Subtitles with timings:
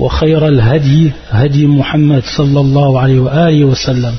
[0.00, 4.14] وخير الهدي هدي محمد صلى الله عليه وآله وسلم.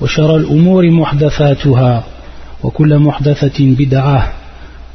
[0.00, 2.04] وشر الأمور محدثاتها
[2.62, 4.32] وكل محدثة بدعة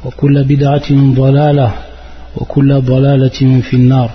[0.04, 0.88] وكل بدعة
[1.22, 1.70] ضلالة
[2.36, 4.10] وكل ضلالة في النار.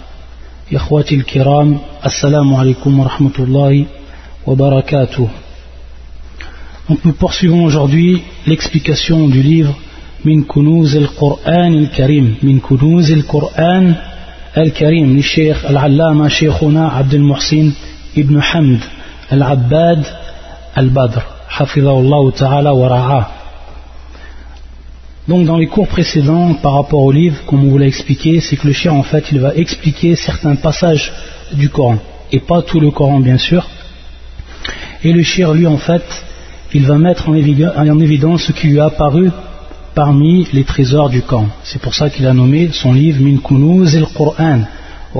[0.74, 3.86] إخوتي الكرام السلام عليكم ورحمة الله
[4.48, 5.28] وبركاته.
[6.90, 9.76] Donc nous poursuivons aujourd'hui l'explication du livre
[10.26, 12.36] Min Kunuz al-Qur'an al-Karim.
[12.44, 13.96] Min Kunuz al-Qur'an
[14.59, 17.73] al-Karim للشيخ العلامة شيخنا عبد المحسن
[18.19, 18.81] ابن حمد
[19.33, 20.07] العباد
[20.79, 23.27] البدر حفظه الله تعالى ورعاه
[25.27, 28.57] Donc dans les cours précédents par rapport au livre, comme on vous l'a expliqué, c'est
[28.57, 31.11] que le chien en fait il va expliquer certains passages
[31.53, 31.97] du Coran
[32.31, 33.67] et pas tout le Coran bien sûr.
[35.03, 36.05] Et le chien lui en fait
[36.75, 37.35] il va mettre en
[38.07, 39.31] évidence ce qui lui a apparu
[40.06, 41.50] parmi les trésors du Coran.
[41.66, 44.62] C'est pour ça qu'il a nommé son livre Min Kunuz el-Qur'an.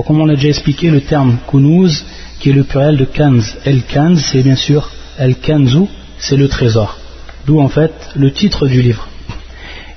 [0.06, 2.02] Comme on a déjà expliqué, le terme Kunuz,
[2.38, 3.58] qui est le pluriel de Kanz.
[3.66, 5.82] El-Kanz, c'est bien sûr El-Kanzu,
[6.18, 6.96] c'est le trésor.
[7.44, 9.06] D'où en fait le titre du livre.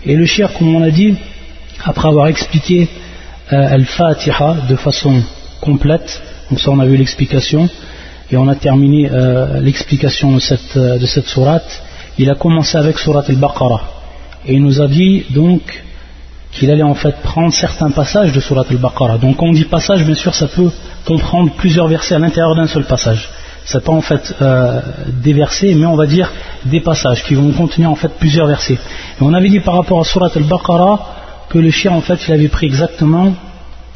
[0.06, 1.16] Et le shir, comme on l'a dit,
[1.86, 2.90] après avoir expliqué
[3.54, 5.14] euh, Al-Fatiha de façon
[5.62, 7.70] complète, donc ça on a vu l'explication,
[8.30, 11.72] et on a terminé euh, l'explication de cette, euh, de sourate,
[12.18, 14.03] il a commencé avec surat al-Baqarah.
[14.46, 15.62] Et il nous a dit donc
[16.52, 19.18] qu'il allait en fait prendre certains passages de surat al-Baqarah.
[19.18, 20.72] Donc quand on dit passage, bien sûr, ça peut
[21.06, 23.30] comprendre plusieurs versets à l'intérieur d'un seul passage.
[23.74, 26.32] n'est pas en fait euh, des versets, mais on va dire
[26.66, 28.76] des passages qui vont contenir en fait plusieurs versets.
[29.20, 31.00] Et on avait dit par rapport à surat al-Baqarah
[31.50, 33.34] que le chien en fait il avait pris exactement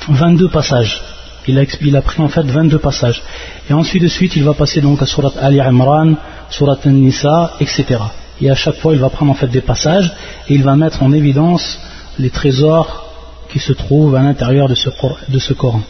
[0.10, 1.02] 22 passages.
[1.48, 3.24] Il a, il a, pris en fait 22 passages.
[3.70, 6.16] Et ensuite de suite, il va passer donc à Surat Ali Imran,
[6.50, 8.00] Surat An-Nisa, etc.
[8.42, 10.12] Et à chaque fois, il va prendre en fait des passages
[10.48, 11.80] et il va mettre en évidence
[12.20, 13.06] les trésors
[13.50, 15.82] qui se trouvent à l'intérieur de ce, Coran.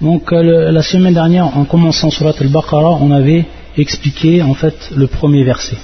[0.00, 5.06] Donc euh, la semaine dernière, en commençant Surat Al-Baqarah, on avait expliqué en fait le
[5.06, 5.78] premier verset.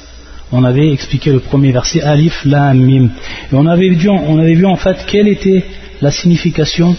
[0.52, 3.08] On avait expliqué le premier verset, Alif, Lam, Mim.
[3.50, 5.64] Et on avait vu, on avait vu en fait quelle était
[6.02, 6.94] la signification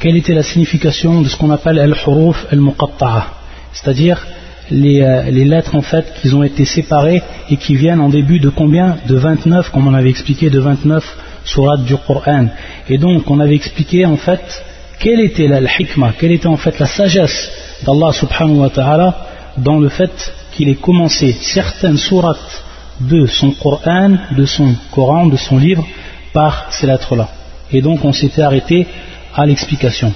[0.00, 3.34] quelle était la signification de ce qu'on appelle al-huruf al-muqatta'a,
[3.72, 4.26] c'est-à-dire
[4.70, 8.38] les, euh, les, lettres en fait qui ont été séparées et qui viennent en début
[8.38, 11.04] de combien De 29, comme on avait expliqué, de 29
[11.44, 12.46] surat du Coran.
[12.88, 14.62] Et donc on avait expliqué en fait
[14.98, 17.50] quelle était la, hikmah, quelle était en fait la sagesse
[17.84, 19.16] d'Allah subhanahu wa ta'ala
[19.56, 22.64] dans le fait qu'il ait commencé certaines sourates
[23.00, 25.86] de son Coran, de son Coran, de son livre,
[26.32, 27.28] par ces lettres-là.
[27.72, 28.86] Et donc on s'était arrêté
[29.34, 30.12] à l'explication.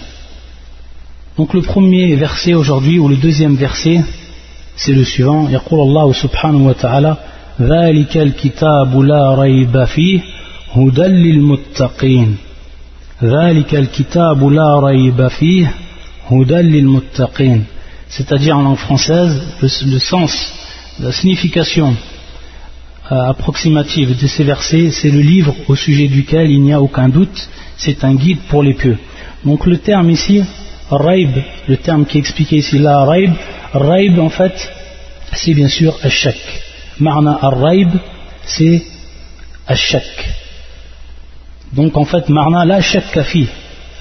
[1.36, 4.00] Donc le premier verset aujourd'hui, ou le deuxième verset,
[4.75, 5.50] c'est le suivant.
[5.50, 7.18] يقول الله سبحانه وتعالى
[7.62, 10.22] ذلك الكتاب لا ريب فيه
[10.75, 12.38] هدى للمتقين
[13.24, 15.72] ذلك الكتاب لا ريب فيه
[16.31, 17.64] هدى للمتقين
[18.09, 20.31] c'est-à-dire en langue française le, le sens
[21.00, 21.94] la signification
[23.12, 27.09] euh, approximative de ces versets c'est le livre au sujet duquel il n'y a aucun
[27.09, 27.50] doute
[27.80, 28.97] c'est un guide pour les pieux.
[29.46, 30.44] Donc le terme ici,
[30.92, 31.31] raib,
[31.68, 33.31] le terme qui est expliqué ici, la raib,
[33.75, 34.71] raib en fait,
[35.33, 36.37] c'est bien sûr ashak.
[37.01, 37.91] Marna ar-raib,
[38.45, 38.83] c'est
[39.67, 40.05] ashak.
[41.73, 43.49] Donc en fait, marna la shak kafi,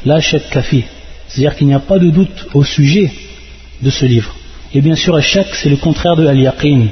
[0.06, 0.84] shak kafi.
[1.28, 3.12] C'est-à-dire qu'il n'y a pas de doute au sujet
[3.82, 4.32] de ce livre.
[4.74, 6.88] Et bien sûr, ashak, c'est le contraire de al-yaqin.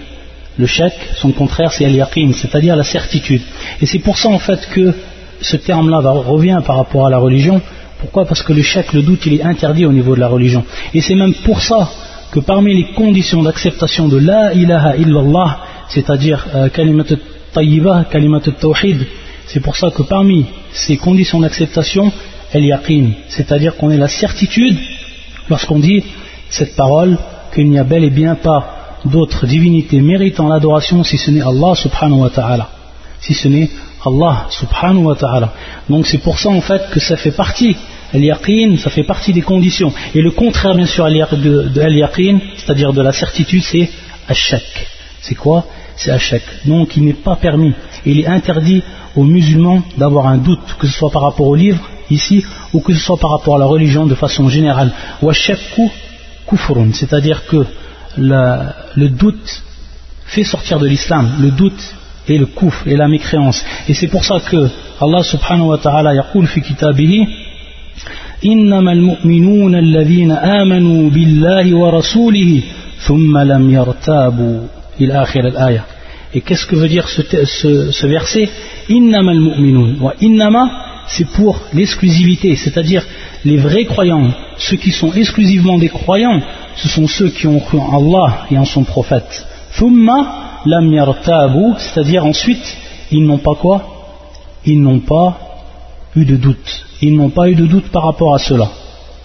[0.58, 3.44] Le shak, son contraire, c'est al-yaqin, c'est-à-dire la certitude.
[3.82, 4.94] Et c'est pour ça en fait que
[5.42, 7.62] ce terme-là revient par rapport à la religion.
[8.00, 8.26] Pourquoi?
[8.26, 10.66] Parce que le chèque, le doute, il est interdit au niveau de la religion.
[10.94, 11.88] Et c'est même pour ça
[12.32, 17.04] que parmi les conditions d'acceptation de la ilaha illallah, c'est-à-dire euh, kalimat
[17.54, 19.06] tayyiba, kalimat tawhid,
[19.48, 22.12] c'est pour ça que parmi ces conditions d'acceptation,
[22.54, 24.78] el yaqin, c'est-à-dire qu'on ait la certitude,
[25.50, 26.04] lorsqu'on dit
[26.50, 27.18] cette parole,
[27.54, 31.76] qu'il n'y a bel et bien pas d'autre divinité méritant l'adoration si ce n'est Allah
[31.76, 32.70] subhanahu wa ta'ala.
[33.20, 33.70] Si ce n'est
[34.06, 35.54] Allah subhanahu wa ta'ala.
[35.90, 37.76] Donc c'est pour ça en fait que ça fait partie,
[38.14, 39.94] al-yaqin, ça fait partie des conditions.
[40.14, 43.90] Et le contraire bien sûr de, al-yaqin, c'est-à-dire de la certitude, c'est
[44.28, 44.88] ashak.
[45.22, 45.66] C'est quoi?
[45.96, 46.42] C'est ashak.
[46.66, 47.74] Donc il n'est pas permis,
[48.06, 48.82] il est interdit
[49.16, 51.80] aux musulmans d'avoir un doute, que ce soit par rapport au livre,
[52.10, 52.44] ici,
[52.74, 54.92] ou que ce soit par rapport à la religion de façon générale.
[56.94, 57.66] C'est-à-dire que
[58.18, 59.64] le doute
[60.26, 61.82] fait sortir de l'islam, le doute
[62.28, 63.64] et le kouf et la mécréance.
[63.88, 64.70] Et c'est pour ça que
[65.02, 67.28] Allah subhanahu wa ta'ala yaqul fi kitabihi
[68.45, 72.63] إنما المؤمنون الذين آمنوا بالله ورسوله
[72.99, 74.61] ثم لم يرتابوا
[75.01, 75.85] إلى آخر الآية
[76.35, 78.49] Et qu'est-ce que veut dire ce, ce, ce verset
[78.91, 80.13] Innama al-mu'minun.
[80.21, 80.65] Innama,
[81.07, 83.03] c'est pour l'exclusivité, c'est-à-dire
[83.45, 86.43] les vrais croyants, ceux qui sont exclusivement des croyants,
[86.75, 89.47] ce sont ceux qui ont cru en Allah et en son prophète.
[89.79, 92.77] Thumma lam yartabu, c'est-à-dire ensuite,
[93.11, 93.79] ils n'ont pas quoi
[94.65, 95.39] Ils n'ont pas
[96.17, 96.85] eu de doute.
[97.03, 98.69] Ils n'ont pas eu de doute par rapport à cela.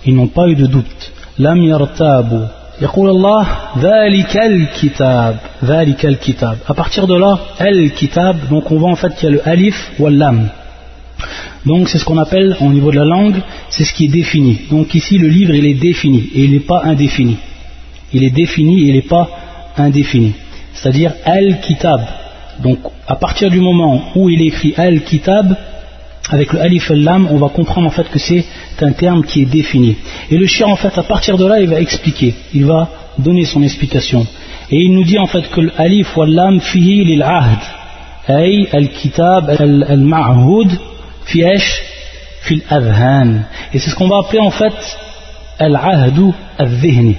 [0.05, 1.11] Ils n'ont pas eu de doute.
[1.37, 2.41] Lam yartabu.
[2.81, 3.47] يقول الله
[3.77, 9.29] ذلك الكتاب ذلك الكتاب à partir de là al-kitab donc on voit en fait qu'il
[9.29, 10.49] y a le alif ou lam
[11.65, 13.39] donc c'est ce qu'on appelle au niveau de la langue
[13.69, 16.67] c'est ce qui est défini donc ici le livre il est défini et il n'est
[16.73, 17.37] pas indéfini
[18.13, 19.29] il est défini et il n'est pas
[19.77, 20.33] indéfini
[20.73, 22.01] c'est-à-dire al-kitab
[22.63, 25.55] donc à partir du moment où il est écrit al-kitab
[26.30, 28.44] avec le alif et lam, on va comprendre en fait que c'est
[28.80, 29.96] un terme qui est défini.
[30.30, 32.88] Et le shir en fait, à partir de là, il va expliquer, il va
[33.18, 34.26] donner son explication.
[34.70, 37.60] Et il nous dit en fait que l'alif ou lam fihi lil ahd,
[38.28, 40.70] ay al-kitab al-ma'hud
[41.24, 41.44] fi
[42.40, 43.44] fil adhan.
[43.72, 44.74] Et c'est ce qu'on va appeler en fait
[45.58, 47.16] al-ahdu al-dhihni.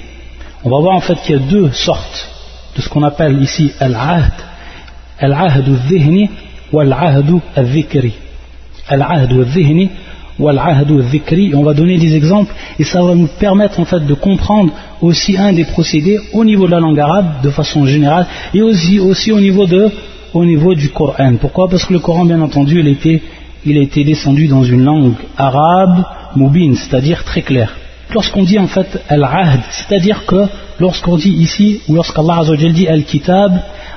[0.64, 2.28] On va voir en fait qu'il y a deux sortes
[2.76, 4.32] de ce qu'on appelle ici al-ahd,
[5.18, 6.30] al-ahdu al-dhihni
[6.72, 8.12] ou al-ahdu al-dhikri
[8.88, 9.90] al-ahd al-dhihni
[10.38, 11.54] ou al-ahd al-dhikri.
[11.54, 15.36] On va donner des exemples et ça va nous permettre en fait de comprendre aussi
[15.36, 19.32] un des procédés au niveau de la langue arabe de façon générale et aussi, aussi
[19.32, 19.90] au, niveau de,
[20.34, 21.34] au niveau du Coran.
[21.40, 21.68] Pourquoi?
[21.68, 23.22] Parce que le Coran, bien entendu, il, était,
[23.64, 26.04] il a été descendu dans une langue arabe
[26.36, 27.74] mubin, c'est-à-dire très claire.
[28.14, 30.46] Lorsqu'on dit en fait al-ahd, c'est-à-dire que
[30.80, 33.52] lorsqu'on dit ici, ou lorsqu'Allah dit al-kitab,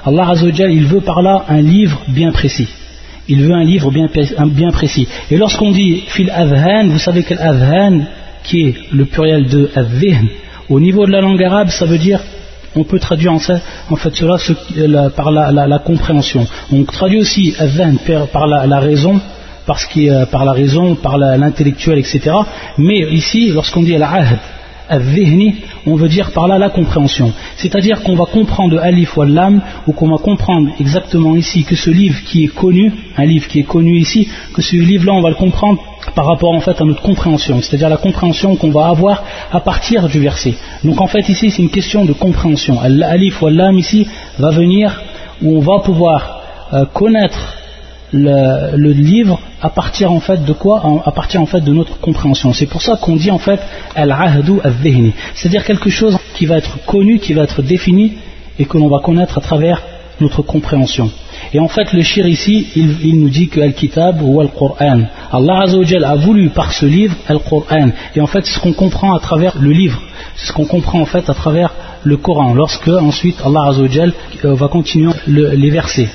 [0.06, 0.34] Allah
[0.70, 2.68] il veut par là un livre bien précis
[3.32, 5.08] il veut un livre bien, précis.
[5.32, 8.02] Et lorsqu'on dit fil adhan, vous savez que l'adhan,
[8.44, 10.28] qui est le pluriel de adhihn,
[10.70, 12.20] au niveau de la langue arabe, ça veut dire,
[12.76, 16.46] on peut traduire en, fait cela par la, compréhension.
[16.72, 17.96] On traduit aussi adhan
[18.32, 19.20] par la, raison,
[19.66, 19.88] parce
[20.30, 22.36] par la raison, par l'intellectuel, etc.
[22.78, 24.40] Mais ici, lorsqu'on dit al-ahd,
[25.86, 27.34] on veut dire par là la compréhension.
[27.56, 31.90] C'est-à-dire qu'on va comprendre alif ou lam, ou qu'on va comprendre exactement ici que ce
[31.90, 35.30] livre qui est connu, un livre qui est connu ici, que ce livre-là on va
[35.30, 35.82] le comprendre
[36.16, 40.08] par rapport en fait à notre compréhension, c'est-à-dire la compréhension qu'on va avoir à partir
[40.08, 40.56] du verset.
[40.84, 42.80] Donc en fait ici c'est une question de compréhension.
[42.82, 44.08] Alif ou lam ici
[44.40, 45.02] va venir
[45.42, 46.42] où on va pouvoir
[46.74, 47.61] euh, connaître
[48.14, 52.54] le, livre à partir en fait de quoi À partir en fait de notre compréhension.
[52.54, 53.60] C'est pour ça qu'on dit en fait
[53.96, 58.14] al-ahdu al-dhihni, c'est-à-dire quelque chose qui va être connu, qui va être défini
[58.60, 59.82] et que l'on va connaître à travers
[60.20, 61.10] notre compréhension.
[61.54, 65.02] Et en fait, le shir ici, il, nous dit que Al-Kitab ou Al-Qur'an.
[65.32, 65.64] Allah
[66.06, 67.90] a voulu par ce livre Al-Qur'an.
[68.16, 70.00] Et en fait, c'est ce qu'on comprend à travers le livre.
[70.36, 71.74] C'est ce qu'on comprend en fait à travers
[72.04, 72.54] le Coran.
[72.54, 76.10] Lorsque ensuite Allah euh, va continuer les versets.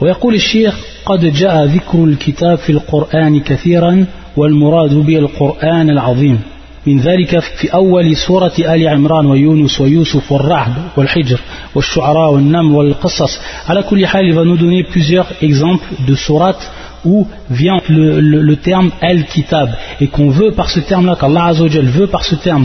[0.00, 0.74] ويقول الشيخ
[1.06, 4.06] قد جاء ذكر الكتاب في القرآن كثيرا
[4.36, 6.40] والمراد به القرآن العظيم.
[6.86, 11.38] من ذلك في أول سورة آل عمران ويونس ويوسف والرعد والحجر
[11.74, 13.40] والشعراء والنمل والقصص.
[13.68, 16.70] على كل حال il va nous donner plusieurs exemples de sourates
[17.04, 19.68] où vient le, le, le terme al-kitab
[20.00, 22.64] et qu'on veut par ce terme là qu'Allah Azzawajal veut par ce terme.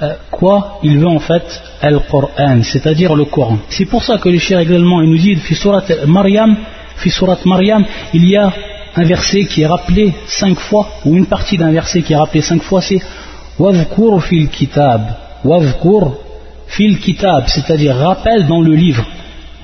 [0.00, 3.58] Euh, quoi il veut en fait Al-Qur'an, c'est-à-dire le Coran.
[3.68, 6.56] C'est pour ça que le cher également nous dit surat Maryam,
[7.04, 8.52] surat Maryam, il y a
[8.94, 12.42] un verset qui est rappelé cinq fois, ou une partie d'un verset qui est rappelé
[12.42, 13.00] cinq fois, c'est
[13.58, 15.02] Wavkur fil kitab,
[15.44, 16.14] Wavkur
[16.68, 19.04] fil kitab, c'est-à-dire rappel dans le livre.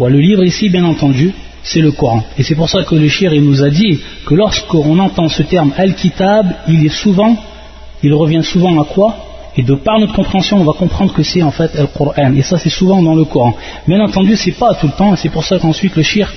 [0.01, 2.25] le livre ici, bien entendu, c'est le Coran.
[2.37, 5.73] Et c'est pour ça que le shir nous a dit que lorsqu'on entend ce terme
[5.77, 7.37] Al-Kitab, il est souvent,
[8.03, 9.17] il revient souvent à quoi?
[9.58, 12.34] et de par notre compréhension, on va comprendre que c'est en fait le Coran.
[12.34, 13.58] Et ça, c'est souvent dans le Coran.
[13.88, 16.32] Bien entendu, c'est pas tout le temps, et c'est pour ça qu'ensuite le shir,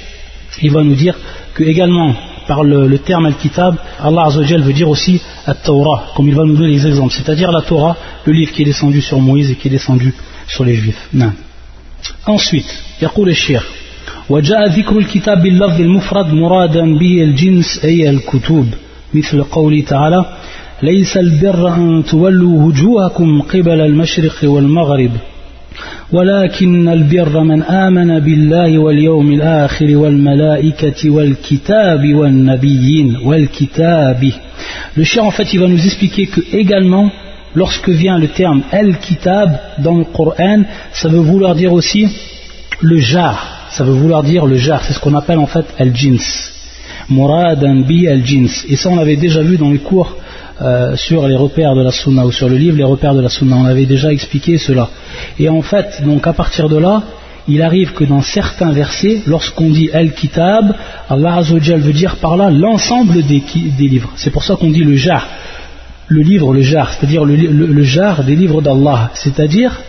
[0.61, 1.17] il va nous dire
[1.55, 2.15] que également,
[2.49, 6.75] par le, terme Al-Kitab, Allah Azzawajal veut dire aussi At-Torah, comme il va nous donner
[6.75, 7.15] des exemples.
[7.15, 10.13] C'est-à-dire la Torah, le livre qui est descendu sur Moïse et qui est descendu
[10.49, 11.09] sur les Juifs.
[11.13, 11.33] Non.
[12.27, 12.67] Ensuite,
[13.03, 13.69] يقول الشيخ
[14.31, 18.75] وجاء ذكر الكتاب باللفظ المفرد مرادا به الجنس أي الكتب
[19.15, 20.25] مثل قوله تعالى
[20.83, 25.11] ليس البر أن تولوا وجوهكم قبل المشرق والمغرب
[26.13, 34.33] ولكن البر من آمن بالله واليوم الآخر والملائكة والكتاب والنبيين والكتاب
[34.97, 37.11] Le cher en fait il va nous expliquer que également
[37.55, 42.09] lorsque vient le terme al-kitab dans le Coran, ça veut vouloir dire aussi
[42.81, 46.51] le jar, ça veut vouloir dire le jar, c'est ce qu'on appelle en fait al-jins.
[47.09, 48.65] Muradan bi al-jins.
[48.69, 50.17] Et ça on l'avait déjà vu dans les cours
[50.62, 53.30] euh, sur les repères de la sunna ou sur le livre les repères de la
[53.30, 54.90] sunna, on avait déjà expliqué cela.
[55.38, 57.04] Et en fait, donc à partir de là,
[57.48, 60.74] il arrive que dans certains versets, lorsqu'on dit al-kitab,
[61.10, 63.42] Allah Azzawajal veut dire par là l'ensemble des,
[63.78, 64.12] livres.
[64.16, 65.28] C'est pour ça qu'on dit le jar,
[66.08, 69.80] le livre, le jar, c'est-à-dire le, jar des livres d'Allah, c'est-à-dire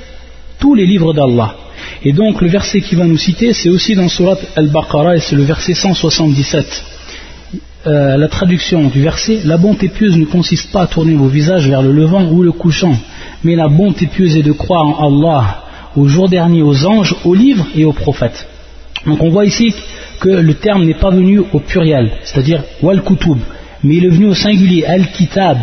[0.60, 1.56] tous les livres d'Allah.
[2.04, 5.36] Et donc le verset qui va nous citer, c'est aussi dans Surat Al-Baqarah et c'est
[5.36, 6.97] le verset 177.
[7.86, 11.68] Euh, la traduction du verset, la bonté pieuse ne consiste pas à tourner vos visages
[11.68, 12.96] vers le levant ou le couchant,
[13.44, 15.62] mais la bonté pieuse est de croire en Allah
[15.94, 18.48] au jour dernier, aux anges, aux livres et aux prophètes.
[19.06, 19.72] Donc on voit ici
[20.18, 23.38] que le terme n'est pas venu au pluriel, c'est-à-dire wal kutub,
[23.84, 25.58] mais il est venu au singulier al-kitab.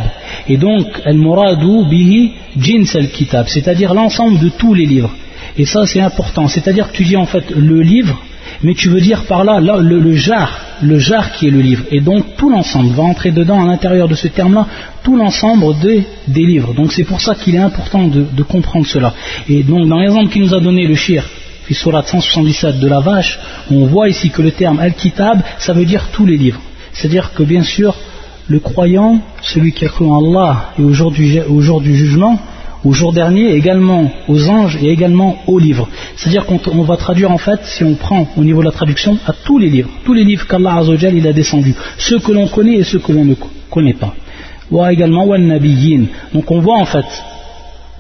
[0.48, 5.13] Et donc al-muradu bihi jins al-kitab, c'est-à-dire l'ensemble de tous les livres.
[5.57, 8.24] Et ça c'est important, c'est-à-dire que tu dis en fait le livre,
[8.63, 11.86] mais tu veux dire par là, le, le jar, le jar qui est le livre.
[11.91, 14.67] Et donc tout l'ensemble va entrer dedans à l'intérieur de ce terme-là,
[15.03, 16.74] tout l'ensemble des, livres.
[16.74, 19.13] Donc c'est pour ça qu'il est important de, comprendre cela.
[19.50, 21.24] Et donc dans l'exemple qu'il nous a donné le shir,
[21.72, 23.39] surat 177 de la vache,
[23.72, 26.62] on voit ici que le terme al-kitab, ça veut dire tous les livres.
[26.94, 27.96] C'est-à-dire que bien sûr,
[28.48, 32.39] le croyant, celui qui a cru en Allah et au jour du jugement,
[32.86, 35.89] au jour dernier, également aux anges et également aux livres.
[36.15, 39.34] C'est-à-dire qu'on va traduire en fait, si on prend au niveau de la traduction, à
[39.34, 42.77] tous les livres, tous les livres qu'Allah Azzawajal il a descendus, ceux que l'on connaît
[42.77, 43.34] et ceux que l'on ne
[43.72, 44.13] connaît pas.
[44.72, 47.06] Ou également wa Donc on voit en fait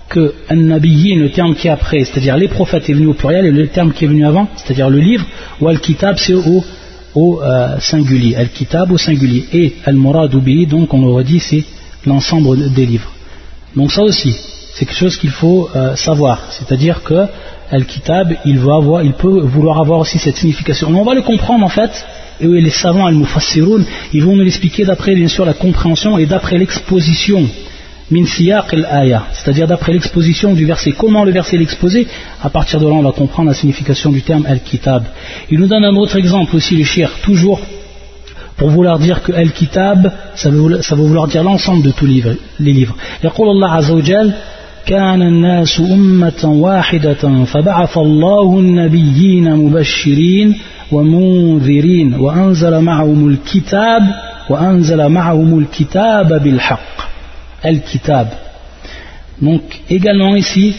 [0.07, 3.51] que an-nabiyyin, le terme qui est après, c'est-à-dire les prophètes est venu au pluriel et
[3.51, 5.25] le terme qui est venu avant, c'est-à-dire le livre,
[5.61, 6.63] ou al-kitab c'est au,
[7.15, 10.31] au euh, singulier, al-kitab au singulier et al-murad
[10.69, 11.63] donc on aurait dit c'est
[12.05, 13.11] l'ensemble des livres.
[13.75, 14.35] Donc ça aussi,
[14.75, 16.41] c'est quelque chose qu'il faut euh, savoir.
[16.49, 17.27] C'est-à-dire que
[17.71, 18.59] Al-Kitab, il,
[19.17, 20.89] peut vouloir avoir aussi cette signification.
[20.89, 22.05] on va le comprendre en fait,
[22.41, 26.57] et les savants Al-Mufassirun, ils vont nous l'expliquer d'après bien sûr la compréhension et d'après
[26.57, 27.47] l'exposition.
[28.11, 28.25] Min
[28.71, 30.91] al-aya, c'est-à-dire d'après l'exposition du verset.
[30.91, 32.05] Comment le verset est exposé?
[32.43, 35.05] À partir de là, on va comprendre la signification du terme Al-Kitab.
[35.49, 37.61] Il nous donne un autre exemple aussi, le shir, toujours
[38.57, 42.35] pour vouloir dire que Al-Kitab, ça veut, vouloir dire l'ensemble de tous les livres.
[42.59, 42.95] Les livres.
[44.86, 50.58] كان الناس أمة واحدة فبعث الله النبيين مبشرين
[50.92, 54.02] ومنذرين وأنزل معهم الكتاب
[54.50, 57.10] وأنزل معهم الكتاب بالحق
[57.64, 58.28] الكتاب
[59.42, 60.74] donc également ici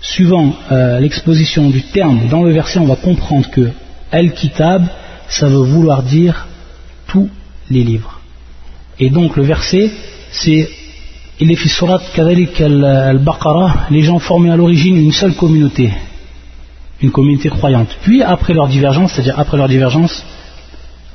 [0.00, 3.68] suivant euh, l'exposition du terme dans le verset on va comprendre que
[4.12, 4.86] al-kitab
[5.28, 6.46] ça veut vouloir dire
[7.08, 7.28] tous
[7.70, 8.20] les livres
[9.00, 9.90] et donc le verset
[10.30, 10.68] c'est
[11.39, 15.91] il est surat al-Baqarah, les gens formaient à l'origine une seule communauté,
[17.01, 17.89] une communauté croyante.
[18.03, 20.23] Puis après leur divergence, c'est-à-dire après leur divergence,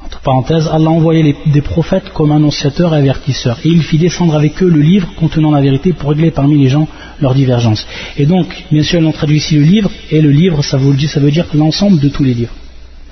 [0.05, 3.59] entre parenthèses, Allah envoyait des prophètes comme annonciateurs et avertisseurs.
[3.65, 6.69] Et il fit descendre avec eux le livre contenant la vérité pour régler parmi les
[6.69, 6.89] gens
[7.21, 7.87] leur divergence.
[8.17, 11.21] Et donc, bien sûr, on traduit ici le livre, et le livre, ça veut, ça
[11.21, 12.55] veut dire l'ensemble de tous les livres.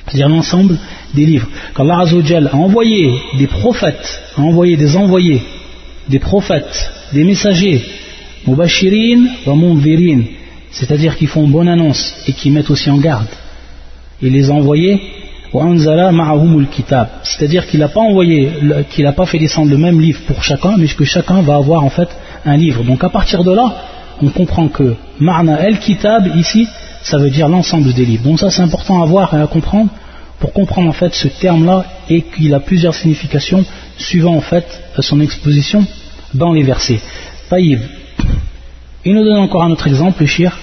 [0.06, 0.78] C'est-à-dire l'ensemble
[1.14, 1.48] des livres.
[1.74, 5.42] Quand Allah a envoyé des prophètes, a envoyé des envoyés,
[6.08, 7.84] des prophètes des messagers,
[8.46, 9.54] mubashirin wa
[10.70, 13.28] c'est-à-dire qui font bonne annonce et qui mettent aussi en garde.
[14.20, 15.00] Il les a envoyés
[17.22, 18.50] c'est-à-dire qu'il n'a pas envoyé,
[18.90, 21.84] qu'il n'a pas fait descendre le même livre pour chacun, mais que chacun va avoir
[21.84, 22.08] en fait
[22.44, 22.82] un livre.
[22.84, 23.74] Donc à partir de là,
[24.22, 26.66] on comprend que Marna el Kitab ici,
[27.02, 28.24] ça veut dire l'ensemble des livres.
[28.24, 29.88] Donc ça c'est important à voir et à comprendre
[30.40, 33.64] pour comprendre en fait ce terme-là et qu'il a plusieurs significations
[33.97, 34.65] suivant en fait
[34.99, 35.85] son exposition
[36.33, 36.99] dans les versets.
[37.49, 37.79] Taïb.
[39.03, 40.57] Il nous donne encore un autre exemple, le shir,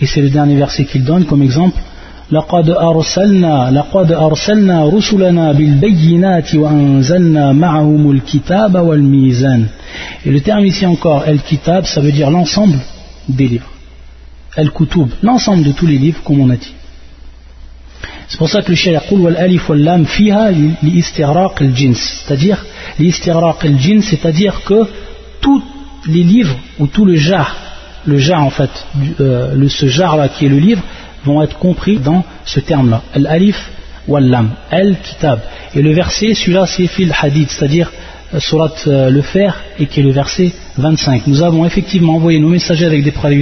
[0.00, 1.78] et c'est le dernier verset qu'il donne comme exemple.
[2.32, 9.66] لقد أرسلنا لقد أرسلنا رسلنا بالبينات وأنزلنا معهم الكتاب والميزان.
[10.24, 12.78] Et le terme ici encore, el-kitab, ça veut dire l'ensemble
[13.28, 13.70] des livres.
[14.56, 16.74] El-kutub, l'ensemble de tous les livres, comme on a dit.
[18.28, 21.74] C'est pour ça que le shir yaqul wal alif wal lam fiha li istiraq al
[21.74, 22.64] jins, c'est-à-dire
[22.99, 24.85] li istiraq al jins, c'est-à-dire que
[25.41, 25.61] tous
[26.07, 27.55] les livres ou tout le jar,
[28.05, 28.71] le jar en fait,
[29.19, 30.81] euh, ce jar là qui est le livre,
[31.23, 33.01] vont être compris dans ce terme-là.
[33.13, 33.71] Al-alif
[34.07, 35.39] wal-lam, al-kitab.
[35.73, 37.91] Et le verset, celui-là, c'est fil hadith, c'est-à-dire
[38.33, 41.27] euh, surat euh, le fer, et qui est le verset 25.
[41.27, 43.33] Nous avons effectivement envoyé nos messagers avec des preuves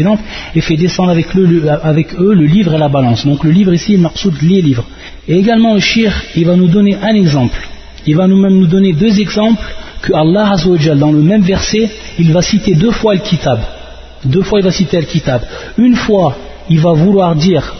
[0.56, 3.26] et fait descendre avec, eux le livre et la balance.
[3.26, 4.86] Donc le livre ici, il les livres.
[5.28, 7.68] Et également le shir, il va nous donner un exemple.
[8.06, 9.64] Il va nous même nous donner deux exemples
[10.02, 10.56] que Allah
[10.96, 13.60] dans le même verset, il va citer deux fois le kitab.
[14.26, 15.42] Deux fois il va citer le kitab.
[15.78, 16.36] Une fois,
[16.70, 17.74] il va vouloir dire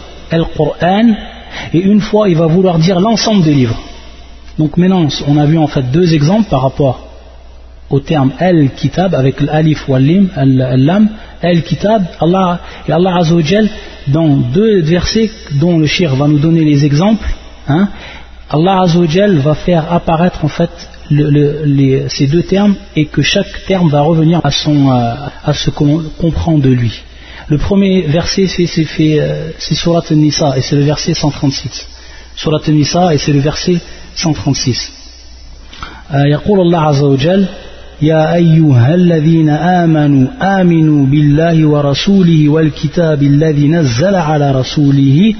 [0.56, 1.14] Coran
[1.72, 3.78] et une fois, il va vouloir dire l'ensemble des livres.
[4.58, 7.08] Donc maintenant, on a vu en fait deux exemples par rapport
[7.90, 11.08] au terme al-kitab avec l'alif ou al-lam,
[11.42, 13.68] al-kitab, Allah, et Allah Azzawajal,
[14.08, 17.28] dans deux versets dont le shir va nous donner les exemples,
[17.68, 17.88] hein,
[18.53, 20.69] Allah Azzawajal va faire apparaître en fait
[21.09, 26.57] ces deux termes et que chaque terme va revenir à, son, à, ce qu'on comprend
[26.57, 27.01] de lui.
[27.47, 31.87] Le premier verset, c'est euh, Surat Nisa et c'est le verset 136.
[32.35, 33.79] Surat Nisa et c'est le verset
[34.15, 34.93] 136.
[36.13, 37.45] يقول الله عز وجل
[38.01, 40.27] يا أيها الذين آمنوا
[40.61, 45.33] آمنوا بالله ورسوله والكتاب الذي نزل على رسوله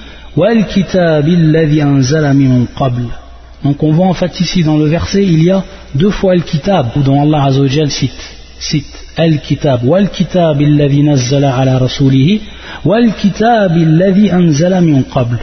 [3.62, 5.62] donc on voit en fait ici dans le verset, il y a
[5.94, 8.10] deux fois Al-Kitab, ou dont Allah Azzawajal cite,
[8.58, 8.86] cite
[9.16, 12.42] Al-Kitab, Wal-Kitab alladhi nazzala ala rasulihi,
[12.84, 15.38] Wal-Kitab alladhi anzala min qabl.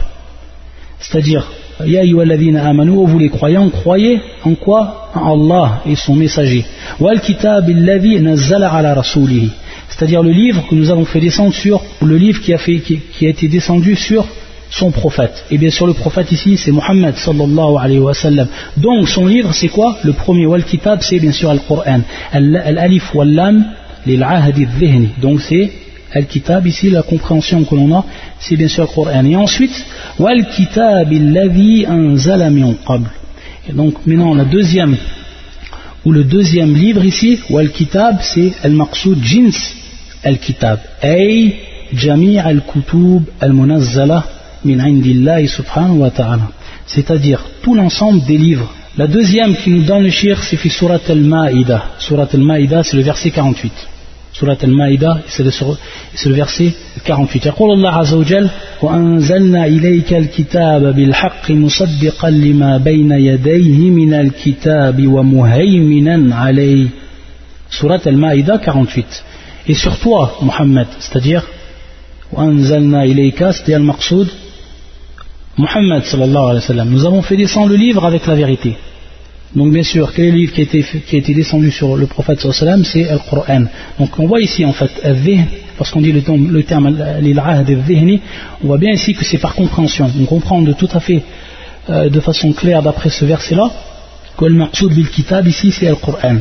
[1.00, 1.46] C'est-à-dire,
[1.86, 5.10] Ya ayyuhalladhina amanu, vous les croyants, croyez en quoi?
[5.14, 6.66] En Allah et son messager.
[7.00, 9.50] Wal-Kitab alladhi nazzala ala rasulihi.
[9.88, 13.28] C'est-à-dire le livre que nous avons fait descendre sur, le livre qui a, qui a
[13.30, 14.26] été descendu sur
[14.72, 15.44] son prophète.
[15.50, 18.48] Et bien sûr, le prophète ici, c'est Muhammad sallallahu alayhi wa sallam.
[18.78, 19.98] Donc, son livre, c'est quoi?
[20.02, 22.00] Le premier wal kitab, c'est bien sûr Al-Qur'an.
[22.32, 23.66] Al-Alif wal-Lam,
[24.06, 25.10] dhihni.
[25.20, 25.70] Donc, c'est
[26.14, 28.04] Al-Kitab, ici, la compréhension que l'on a,
[28.38, 29.24] c'est bien sûr le Qur'an.
[29.26, 29.76] Et ensuite,
[30.18, 33.08] wal kitab alladhi anzala min qabl.
[33.68, 34.96] Et donc, maintenant, la deuxième,
[36.06, 39.58] ou le deuxième livre ici, wal kitab, c'est Al-Maqsoud Jins
[40.24, 40.78] Al-Kitab.
[41.02, 41.56] Ay,
[41.92, 44.24] Jami' al-Kutub al-Munazzala
[46.86, 48.70] c'est-à-dire tout l'ensemble des livres.
[48.96, 51.84] La deuxième qui nous donne le shir, c'est Surat al-Ma'ida.
[51.98, 53.72] Surat al-Ma'ida, c'est le verset 48.
[54.32, 57.46] Surat al-Ma'ida, c'est le, verset 48.
[57.46, 58.50] يقول الله عز وجل
[58.82, 66.86] وأنزلنا إليك الكتاب بالحق مصدقا لما بين يديه من الكتاب ومهيمنا عليه
[67.70, 69.24] Surat al-Ma'ida 48.
[69.68, 71.42] Et sur toi, Muhammad, c'est-à-dire
[72.32, 74.28] وأنزلنا إليك, c'est-à-dire le maqsoud,
[75.58, 78.74] Muhammad sallallahu alayhi wa nous avons fait descendre le livre avec la vérité.
[79.54, 81.94] Donc bien sûr, quel est le livre qui a été, qui a été descendu sur
[81.94, 83.64] le prophète sallallahu C'est le Coran.
[83.98, 84.90] Donc on voit ici en fait,
[85.78, 87.18] lorsqu'on dit le, terme, terme
[88.62, 90.10] on voit bien ici que c'est par compréhension.
[90.18, 91.22] On comprend de tout à fait,
[91.90, 93.70] euh, de façon claire d'après ce verset-là,
[94.38, 96.38] que le maqsoud bil kitab ici c'est le Coran.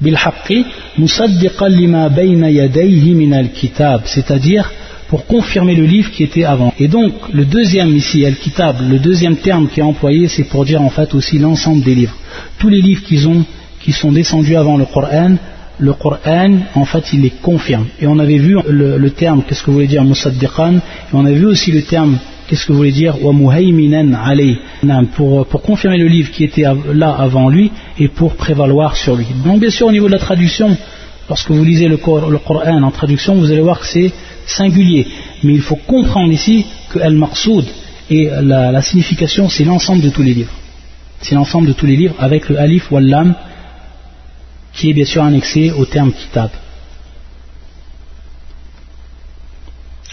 [0.00, 0.64] Bil haqqi
[0.96, 4.70] musaddiqan lima bayna yadayhi min al kitab, c'est-à-dire
[5.12, 6.72] pour confirmer le livre qui était avant.
[6.78, 10.80] Et donc, le deuxième ici, Al-Kitab, le deuxième terme qui est employé, c'est pour dire
[10.80, 12.16] en fait aussi l'ensemble des livres.
[12.58, 13.44] Tous les livres qui, ont,
[13.78, 15.34] qui sont descendus avant le Coran,
[15.78, 17.88] le Coran, en fait, il les confirme.
[18.00, 20.80] Et on avait vu le, terme, qu'est-ce que voulait dire Musaddiqan, et
[21.12, 22.16] on avait vu aussi le terme,
[22.48, 24.58] qu'est-ce que voulait dire Wa alayh,
[25.14, 29.26] pour, pour confirmer le livre qui était là avant lui et pour prévaloir sur lui.
[29.44, 30.74] Donc, bien sûr, au niveau de la traduction,
[31.29, 34.11] lorsque vous lisez le, le Coran en traduction, vous allez voir que c'est
[34.45, 35.07] singulier.
[35.43, 37.65] Mais il faut comprendre ici que Al-Maqsoud
[38.09, 40.53] et la, signification, c'est l'ensemble de tous les livres.
[41.21, 43.35] C'est l'ensemble de tous les livres avec le alif ou lam
[44.73, 46.49] qui est bien sûr annexé au terme kitab.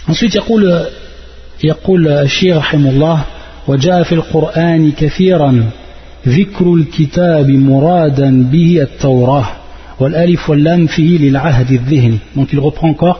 [0.07, 0.85] Ensuite, يقول
[1.63, 3.23] يقول الشيخ رحمه الله
[3.67, 5.69] وجاء في القرآن كثيرا
[6.27, 9.58] ذكر الكتاب مرادا به التوراة
[9.99, 13.19] والألف واللام فيه للعهد الذهني donc il reprend encore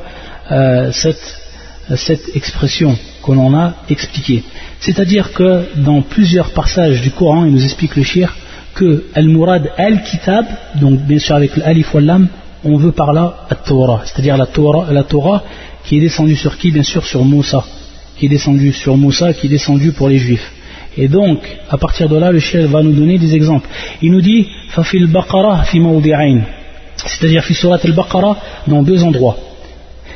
[0.52, 4.44] euh, cette, expression que l'on a expliquée.
[4.80, 8.36] C'est-à-dire que dans plusieurs passages du Coran, il nous explique le shir
[8.74, 10.46] que Al-Murad Al-Kitab,
[10.76, 12.28] donc bien sûr avec l'Alif Lam,
[12.64, 15.44] on veut par là la Torah, c'est-à-dire la Torah, la Torah
[15.84, 17.64] qui est descendue sur qui Bien sûr sur Moussa,
[18.18, 20.52] qui est descendue sur Moussa, qui est descendue pour les Juifs.
[20.98, 23.68] Et donc, à partir de là, le shir va nous donner des exemples.
[24.02, 25.80] Il nous dit, Fafil Baqarah fi
[27.07, 28.37] C'est-à-dire, fi surat al-Baqarah,
[28.67, 29.37] dans deux endroits.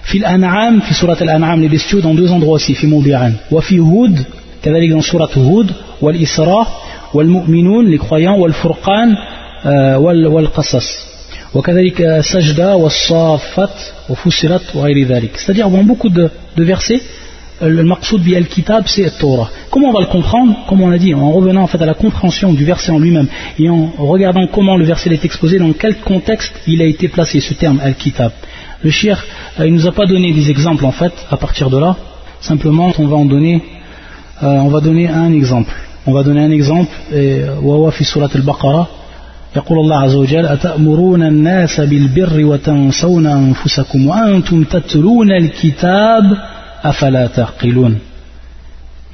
[0.03, 3.33] Fi al-An'am, fi surat al-An'am, les bestiaux, dans deux endroits aussi, fi Moubi'an.
[3.51, 4.19] Wa fi Hud,
[4.63, 5.71] كذلك dans surat Hud,
[6.01, 6.67] wal Isra,
[7.15, 9.15] wal Mu'minun, les croyants, wal Furqan,
[9.65, 10.87] wal, wal Qasas.
[11.55, 13.77] وكذلك سجدة والصافات
[14.11, 15.37] وفسرت وغير ذلك.
[15.37, 17.01] C'est-à-dire, dans beaucoup de, de versets,
[17.62, 19.50] le maqsoud bi al-kitab c'est Torah.
[19.70, 21.94] Comment on va le comprendre Comme on a dit, en revenant en fait à la
[21.94, 23.28] compréhension du verset en lui-même
[23.58, 27.40] et en regardant comment le verset est exposé, dans quel contexte il a été placé
[27.42, 28.32] ce terme al-kitab.
[28.82, 29.22] Le shir,
[29.60, 31.98] euh, il ne nous a pas donné des exemples en fait à partir de là.
[32.40, 33.62] Simplement, on va en donner,
[34.42, 35.74] euh, on va donner un exemple.
[36.08, 36.92] On va donner un exemple.
[37.12, 38.88] Et, euh, fi surat al-Baqarah.
[39.56, 46.38] يقول الله عز وجل أتأمرون الناس بالبر وتنسون أنفسكم وأنتم تتلون الكتاب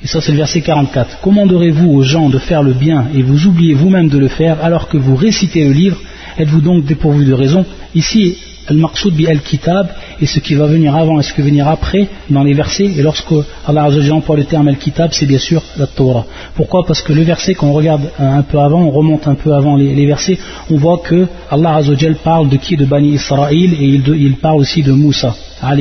[0.03, 1.21] et ça, c'est le verset 44.
[1.21, 4.89] Commanderez-vous aux gens de faire le bien et vous oubliez vous-même de le faire alors
[4.89, 5.99] que vous récitez le livre?
[6.39, 7.65] Êtes-vous donc dépourvu de raison?
[7.95, 8.39] Ici,
[8.71, 9.89] al-maqsoud bi al-kitab
[10.21, 12.91] et ce qui va venir avant et ce qui va venir après dans les versets.
[12.97, 13.33] Et lorsque
[13.67, 16.25] Allah Azzawajal emploie le terme al-kitab, c'est bien sûr la Torah.
[16.55, 16.85] Pourquoi?
[16.87, 19.77] Parce que le verset, quand on regarde un peu avant, on remonte un peu avant
[19.77, 20.39] les, versets,
[20.71, 22.77] on voit que Allah Azzawajal parle de qui?
[22.77, 23.87] De Bani Israël et
[24.29, 25.35] il, parle aussi de Moussa,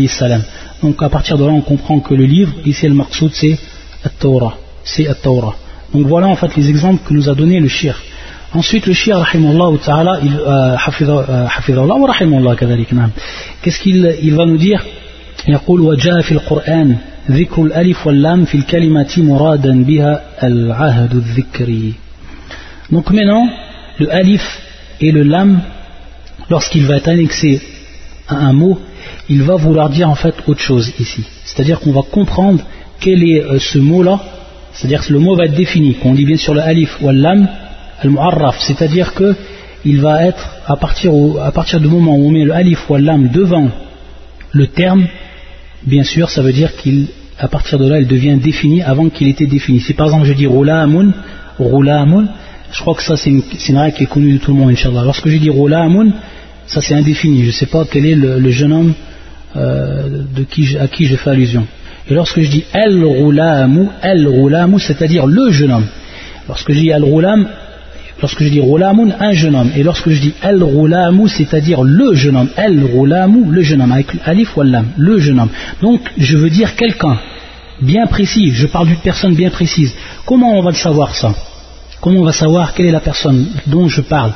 [0.08, 0.44] salam.
[0.82, 3.58] Donc à partir de là, on comprend que le livre, ici al-maqsoud, c'est
[4.04, 4.56] la Torah.
[4.84, 5.56] C'est la Torah.
[5.94, 7.96] Donc voilà en fait les exemples que nous a donné le shir.
[8.53, 12.89] Ensuite, le shia, rahimahullah ta'ala, il, hafidhahullah wa rahimahullah kadhalik,
[13.63, 14.85] qu'est-ce qu'il il va nous dire
[15.49, 16.97] يقول وجاء في القرآن
[17.31, 21.95] ذكر الألف واللام في الكلمة مرادا بها العهد الذكري
[22.91, 23.49] Donc maintenant,
[23.99, 24.61] le alif
[25.01, 25.61] et le lam,
[26.51, 27.63] lorsqu'il va être annexé
[28.29, 28.79] à un mot,
[29.29, 31.25] il va vouloir dire en fait autre chose ici.
[31.45, 32.63] C'est-à-dire qu'on va comprendre
[33.01, 34.21] quel est euh, ce mot-là,
[34.73, 35.95] c'est-à-dire que le mot va être défini.
[35.95, 37.49] Quand on dit bien sur le alif ou lam,
[38.02, 39.36] al-mu'arraf, c'est-à-dire que
[39.86, 42.98] il va être à partir, à partir du moment où on met le alif ou
[42.98, 43.70] l'âme devant
[44.52, 45.08] le terme,
[45.84, 49.46] bien sûr, ça veut dire qu'à partir de là, il devient défini avant qu'il était
[49.46, 49.80] défini.
[49.80, 51.14] Si par exemple je dis roula'amun,
[51.60, 52.28] roula'amun,
[52.72, 55.04] je crois que ça c'est une, règle qui est connue de tout le monde, Inch'Allah.
[55.04, 56.12] Lorsque je dis roula'amun,
[56.68, 57.42] ça c'est indéfini.
[57.44, 58.94] Je ne sais pas quel est le, jeune homme
[59.56, 61.66] euh, de qui, à qui je fais allusion.
[62.10, 65.88] Et lorsque je dis el roula'amu, c'est-à-dire le jeune homme.
[66.48, 67.48] Lorsque je dis al roulam,
[68.22, 69.72] Lorsque je dis roulamoun, un jeune homme.
[69.76, 72.50] Et lorsque je dis al roulamou, c'est-à-dire le jeune homme.
[72.58, 75.50] al roulamou, le jeune homme, avec alif ou lam, le jeune homme.
[75.82, 77.18] Donc, je veux dire quelqu'un
[77.82, 78.52] bien précis.
[78.52, 79.94] Je parle d'une personne bien précise.
[80.26, 81.34] Comment on va le savoir ça?
[82.02, 84.34] Comment on va savoir quelle est la personne dont je parle?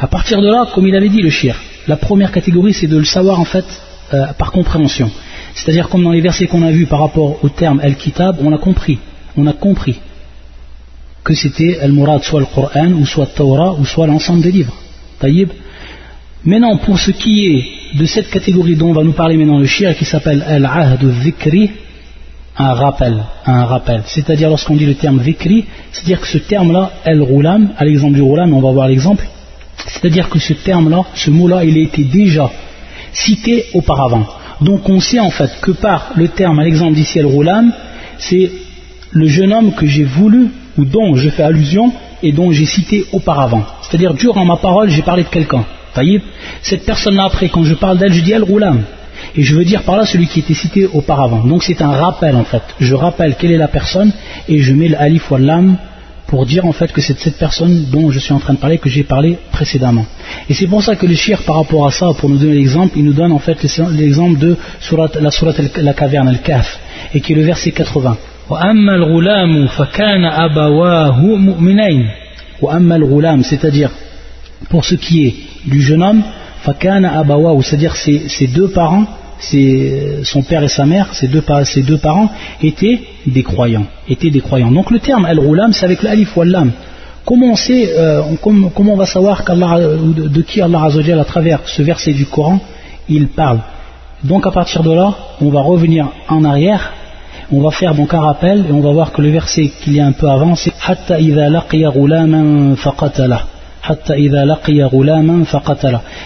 [0.00, 1.56] À partir de là, comme il avait dit le shir,
[1.86, 3.64] la première catégorie, c'est de le savoir en fait
[4.14, 5.10] euh, par compréhension.
[5.54, 8.58] C'est-à-dire comme dans les versets qu'on a vus par rapport au terme al-kitab, on a
[8.58, 8.98] compris.
[9.36, 10.00] On a compris
[11.24, 14.74] que c'était Al-Murad, soit le Coran, ou soit le Torah, ou soit l'ensemble des livres.
[15.18, 15.50] Taïb.
[16.44, 19.66] Maintenant, pour ce qui est de cette catégorie dont on va nous parler maintenant le
[19.66, 21.70] shir, qui s'appelle Al-Ahd Zikri,
[22.58, 24.02] un rappel, un rappel.
[24.06, 28.52] C'est-à-dire lorsqu'on dit le terme Zikri, c'est-à-dire que ce terme-là, Al-Roulam, à l'exemple du Roulam,
[28.52, 29.26] on va voir l'exemple,
[29.86, 32.50] c'est-à-dire que ce terme-là, ce mot-là, il a été déjà
[33.12, 34.26] cité auparavant.
[34.60, 37.72] Donc on sait en fait que par le terme, à l'exemple d'ici Al-Roulam,
[38.18, 38.50] c'est
[39.12, 43.04] le jeune homme que j'ai voulu ou dont je fais allusion et dont j'ai cité
[43.12, 43.64] auparavant.
[43.82, 45.64] C'est-à-dire, durant ma parole, j'ai parlé de quelqu'un.
[46.62, 48.82] Cette personne-là, après, quand je parle d'elle, je dis Al-Roulam.
[49.36, 51.44] Et je veux dire par là celui qui était cité auparavant.
[51.44, 52.62] Donc c'est un rappel en fait.
[52.80, 54.12] Je rappelle quelle est la personne
[54.48, 55.76] et je mets l'alif ou l'âme
[56.26, 58.78] pour dire en fait que c'est cette personne dont je suis en train de parler,
[58.78, 60.06] que j'ai parlé précédemment.
[60.48, 62.94] Et c'est pour ça que le shir par rapport à ça, pour nous donner l'exemple,
[62.96, 64.56] il nous donne en fait l'exemple de
[65.20, 66.80] la surat la caverne, al-Kaf,
[67.14, 68.16] et qui est le verset 80.
[68.51, 72.09] وأما الغلام فكان أبواه مؤمنين
[72.61, 73.91] وأما الغلام c'est-à-dire
[74.69, 75.35] pour ce qui est
[75.65, 76.21] du jeune homme
[76.63, 79.05] فكان أبواه c'est-à-dire ses, ses deux parents
[79.39, 82.29] ses, son père et sa mère ses deux, ses deux parents
[82.63, 86.71] étaient des croyants étaient des croyants donc le terme al-ghulam c'est avec l'alif ou l'am
[87.25, 91.25] comment on sait euh, comment, comment on va savoir de, de qui Allah Azzawajal à
[91.25, 92.59] travers ce verset du Coran
[93.09, 93.59] il parle
[94.23, 96.93] donc à partir de là on va revenir en arrière
[97.52, 100.00] on va faire donc un rappel et on va voir que le verset qu'il y
[100.00, 101.18] a un peu avant c'est Hatta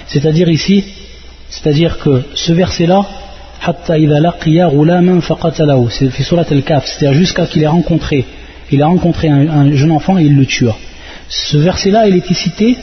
[0.06, 0.84] C'est-à-dire ici,
[1.48, 3.04] c'est-à-dire que ce verset-là,
[3.64, 3.94] Hatta
[5.90, 8.24] c'est surat al-Kaf, c'est-à-dire jusqu'à qu'il ait rencontré,
[8.70, 10.76] il a rencontré un, jeune enfant et il le tua.
[11.28, 12.76] Ce verset-là, il était cité,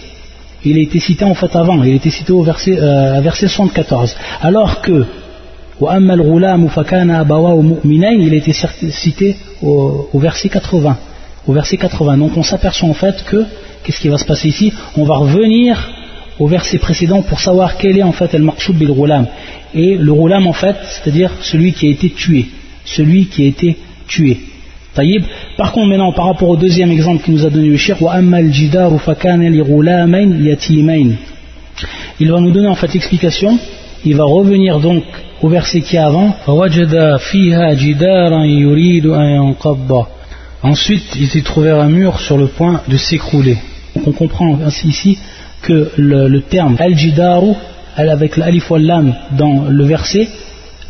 [0.66, 3.48] il a été cité en fait avant, il a été cité au verset, euh, verset
[3.48, 4.18] 74.
[4.42, 5.06] Alors que
[8.20, 10.98] il a été cité au, verset 80.
[11.48, 12.18] Au verset 80.
[12.18, 13.46] Donc on s'aperçoit en fait que,
[13.84, 14.72] qu'est-ce qui va se passer ici?
[14.98, 15.92] On va revenir
[16.40, 19.28] au verset précédent pour savoir quel est en fait el maqsoud bil roulam.
[19.74, 22.46] Et le roulam en fait, c'est-à-dire celui qui a été tué.
[22.86, 24.38] Celui qui a été tué.
[24.94, 25.24] Taïb.
[25.58, 27.98] Par contre maintenant par rapport au deuxième exemple qu'il nous a donné le shir,
[32.20, 33.58] il va nous donner en fait l'explication,
[34.06, 35.04] il va revenir donc
[35.44, 36.36] au verset qui est avant
[40.64, 43.58] Ensuite, il s'est trouvé un mur sur le point de s'écrouler.
[44.08, 45.20] On comprend ainsi ici
[45.62, 47.54] que le, terme al-jidaru,
[47.98, 50.30] avec l'alif wal lam dans le verset,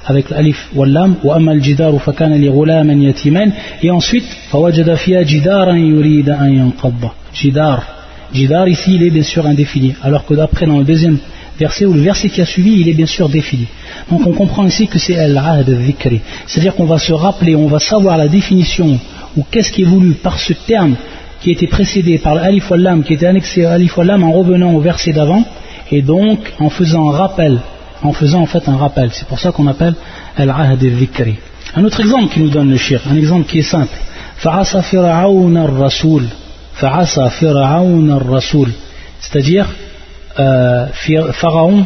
[0.06, 5.24] avec l'alif wal lam, wa amal jidaru fakana li ghulaman yatiman, et ensuite, fawajada fiha
[5.24, 7.12] jidaran yurida an yanqadda.
[7.34, 7.84] Jidar,
[8.32, 11.18] Jidar ici il est bien sûr indéfini, alors que d'après dans le deuxième
[11.60, 13.68] verset ou le verset qui a suivi, il est bien sûr défini.
[14.10, 16.22] Donc on comprend ici que c'est al de Vikri.
[16.48, 19.00] C'est-à-dire qu'on va se rappeler, on va savoir la définition
[19.38, 20.96] ou qu'est-ce qui est voulu par ce terme
[21.42, 24.80] qui était précédé par l'alif lam qui était annexé à l'alif lam en revenant au
[24.80, 25.44] verset d'avant
[25.92, 27.60] et donc en faisant un rappel,
[28.02, 29.10] en faisant en fait un rappel.
[29.12, 29.96] C'est pour ça qu'on appelle
[30.38, 31.36] al de Vikri.
[31.76, 33.98] Un autre exemple qui nous donne le shir, un exemple qui est simple.
[34.38, 36.28] Fa'asa fir'aun ar-rasul.
[36.74, 38.70] Fa'asa fir'aun ar-rasul.
[39.20, 39.68] C'est-à-dire
[40.39, 40.87] euh,
[41.33, 41.85] Pharaon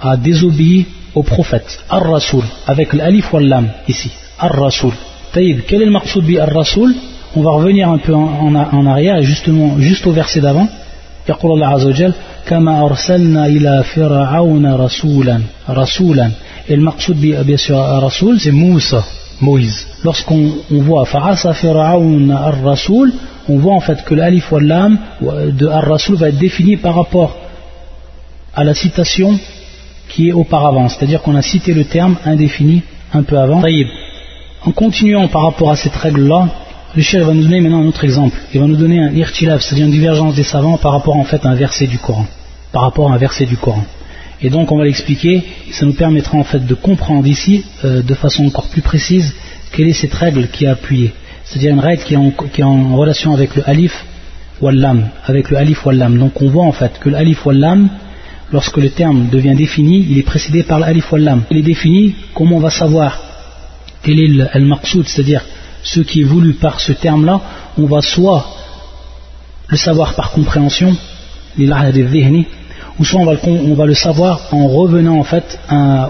[0.00, 4.92] a désobéi au prophète Ar-Rasoul avec l'alif ou lam ici Ar-Rasoul
[5.32, 6.94] Taïb, quel est le maqsoud bi Ar-Rasoul
[7.34, 10.68] on va revenir un peu en, en, en arrière justement juste au verset d'avant
[11.28, 12.12] يقول الله عز وجل
[12.48, 16.30] كما أرسلنا إلى فرعون رسولا رسولا
[16.68, 19.04] et le maqsoud bien sûr Rasoul c'est Moussa
[19.42, 19.86] Moïse.
[20.04, 23.12] Lorsqu'on voit Fa'asa Fir'aun ar-Rasoul,
[23.48, 27.36] on voit en fait que l'alif ou l'âme de ar-Rasoul va être défini par rapport
[28.57, 29.39] à la citation
[30.09, 30.89] qui est auparavant.
[30.89, 32.81] C'est-à-dire qu'on a cité le terme indéfini
[33.13, 33.61] un peu avant.
[34.65, 36.49] En continuant par rapport à cette règle-là,
[36.95, 38.35] le chef va nous donner maintenant un autre exemple.
[38.53, 41.45] Il va nous donner un irtilaf, c'est-à-dire une divergence des savants par rapport en fait
[41.45, 42.25] à un verset du Coran.
[42.71, 43.85] Par rapport à un verset du Coran.
[44.41, 48.13] Et donc on va l'expliquer, ça nous permettra en fait de comprendre ici, euh, de
[48.13, 49.33] façon encore plus précise,
[49.71, 51.13] quelle est cette règle qui est appuyée.
[51.43, 54.05] C'est-à-dire une règle qui est, en, relation avec le alif
[54.61, 56.17] ou lam, avec le alif lam.
[56.17, 57.89] Donc on voit en fait que l'alif ou lam,
[58.51, 61.43] lorsque le terme devient défini, il est précédé par l'alif lam.
[61.51, 63.19] Il est défini, comment on va savoir
[64.03, 65.43] quel est le maqsoud, c'est-à-dire
[65.83, 67.41] ce qui est voulu par ce terme-là,
[67.77, 68.45] on va soit
[69.69, 70.95] le savoir par compréhension,
[71.57, 73.25] ou soit on
[73.75, 75.59] va, le, savoir en revenant en fait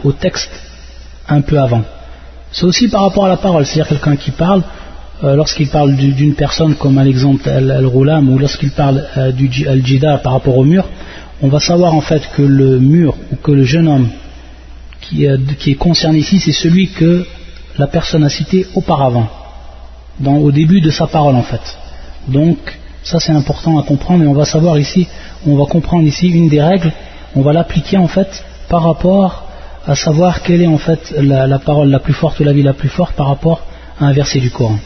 [0.04, 0.52] au texte
[1.28, 1.84] un peu avant.
[2.52, 4.64] C'est aussi par rapport à la parole, c'est-à-dire quelqu'un qui parle,
[5.24, 10.20] euh, lorsqu'il parle d'une personne comme à l'exemple Al-Roulam ou lorsqu'il parle euh, du Al-Jida
[10.20, 10.86] par rapport au mur,
[11.43, 14.09] on va savoir en fait que le mur ou que le jeune homme
[15.01, 17.27] qui, est concerné ici, c'est celui que
[17.79, 19.29] la personne a cité auparavant,
[20.25, 21.61] au début de sa parole en fait.
[22.29, 22.59] Donc,
[23.03, 25.09] ça c'est important à comprendre et on va savoir ici,
[25.47, 26.93] on va comprendre ici une des règles,
[27.35, 29.49] on va l'appliquer en fait par rapport
[29.87, 32.75] à savoir quelle est en fait la, parole la plus forte ou la vie la
[32.75, 33.67] plus forte par rapport
[34.01, 34.79] à un verset du Coran.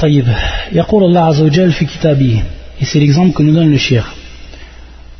[0.00, 0.24] طيب
[0.72, 2.42] يقول الله عز وجل في كتابه
[2.80, 4.14] et c'est l'exemple que nous donne le shir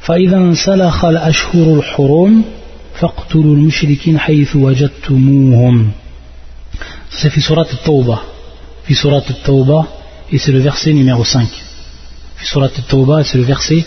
[0.04, 2.44] فإذا انسلخ الأشهر الحرم
[2.94, 5.90] فاقتلوا المشركين حيث وجدتموهم
[7.10, 8.18] c'est في سورة التوبة
[8.86, 9.86] في سورة التوبة
[10.32, 11.48] et c'est le verset numéro 5.
[12.42, 13.84] Surat Tawbah, c'est le verset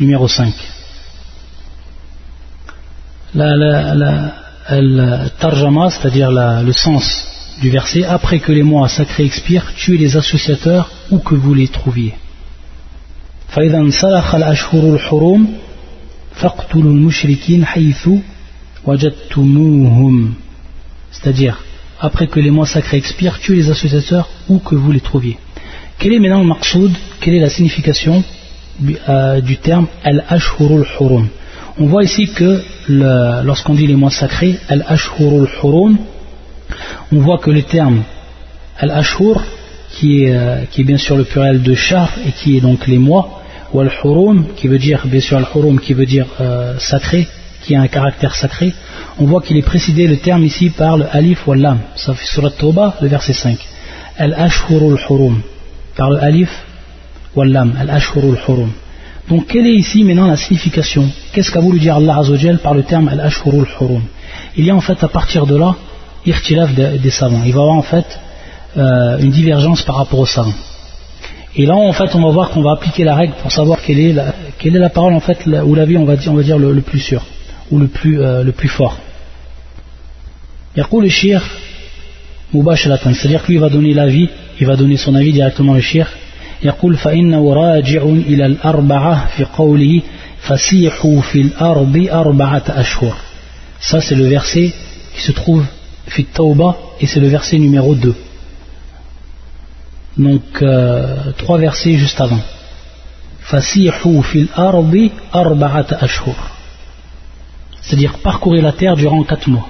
[0.00, 0.52] numéro 5.
[3.34, 3.94] La, la,
[4.70, 7.26] la, tarjama, c'est-à-dire le sens
[7.60, 11.68] du verset, après que les mois sacrés expirent, tuez les associateurs où que vous les
[11.68, 12.14] trouviez.
[21.11, 21.59] c'est-à-dire
[21.99, 25.37] après que les mois sacrés expirent, tuez les associateurs où que vous les trouviez.
[25.97, 26.91] Quel est maintenant le maqsoud?
[27.19, 28.23] Quelle est la signification
[29.09, 31.27] euh, du terme al-ashhurul hurum?
[31.77, 35.97] On voit ici que lorsqu'on dit les mois sacrés, al-ashhurul hurum,
[37.11, 38.03] on voit que le terme
[38.79, 39.43] al-ashhur,
[39.99, 42.97] qui, euh, qui est, bien sûr le pluriel de shahr et qui est donc les
[42.97, 43.41] mois,
[43.73, 47.27] ou al-hurum, qui veut dire, bien sûr al-hurum, qui veut dire euh, sacré,
[47.61, 48.73] qui a un caractère sacré,
[49.19, 51.79] on voit qu'il est précédé le terme ici par le alif ou lam.
[51.95, 53.57] Ça fait sur Tawbah, le verset 5.
[54.17, 55.41] Al-ashhurul hurum
[55.97, 56.49] par le alif
[57.35, 58.71] wallam, al-ashhurul hurum.
[59.27, 61.09] Donc quelle est ici maintenant la signification?
[61.33, 64.03] Qu'est-ce qu'a voulu dire Allah Azzawajal par le terme al-ashhurul hurum
[64.55, 65.75] Il y a en fait à partir de là,
[66.25, 67.43] irtilaf des, savants.
[67.45, 68.07] Il va y avoir en fait
[68.76, 70.54] euh, une divergence par rapport aux savants.
[71.56, 74.00] Et là en fait on va voir qu'on va appliquer la règle pour savoir quelle
[74.00, 76.36] est la, quelle est la parole en fait ou la vie on va dire, on
[76.36, 77.22] va dire le, plus sûr
[77.70, 78.98] ou le plus, euh, le plus fort.
[80.76, 81.42] le shir
[82.52, 84.28] c'est-à-dire qu'il va donner l'avis
[84.60, 86.06] il va donner son avis directement au shir
[86.64, 90.02] يقول فإنه راجع إلى الأربعة في قوله
[90.40, 93.14] فسيحوا في الأرض أربعة أشهر
[93.80, 94.72] ça c'est le verset
[95.14, 95.64] qui se trouve
[96.06, 98.14] في التوبة et c'est le verset numéro 2
[100.17, 102.39] donc euh, trois versets juste avant.
[107.81, 109.67] C'est-à-dire parcourir la terre durant quatre mois.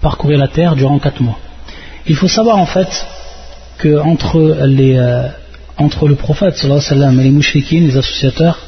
[0.00, 1.38] Parcourir la terre durant quatre mois.
[2.06, 3.06] Il faut savoir en fait
[3.78, 5.28] que entre, les, euh,
[5.76, 8.58] entre le prophète et les mouchriquines, les associateurs,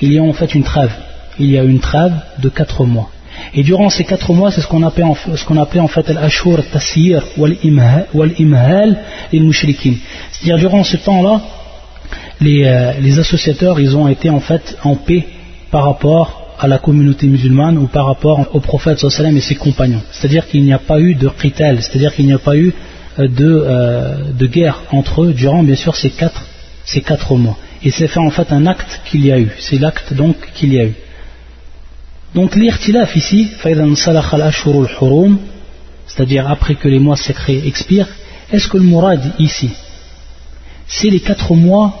[0.00, 0.92] il y a en fait une trêve.
[1.38, 3.10] Il y a une trêve de quatre mois.
[3.54, 8.98] Et durant ces 4 mois, c'est ce qu'on appelait, en fait l'ashur tasir wal imhal
[9.32, 9.94] lil mushrikin.
[10.32, 11.40] C'est-à-dire durant ce temps-là,
[12.40, 15.26] les, associateurs, ils ont été en fait en paix
[15.70, 20.02] par rapport à la communauté musulmane ou par rapport au prophète et ses compagnons.
[20.12, 22.72] C'est-à-dire qu'il n'y a pas eu de qital, c'est-à-dire qu'il n'y a pas eu
[23.18, 26.46] de, de, guerre entre eux durant bien sûr ces quatre,
[26.84, 27.56] ces quatre mois.
[27.82, 30.72] Et c'est fait en fait un acte qu'il y a eu, c'est l'acte donc qu'il
[30.72, 30.94] y a eu.
[32.34, 33.48] Donc l'irtilaf ici,
[36.06, 38.08] c'est-à-dire après que les mois sacrés expirent,
[38.52, 39.70] est-ce que le mourad ici,
[40.86, 41.94] c'est les quatre mois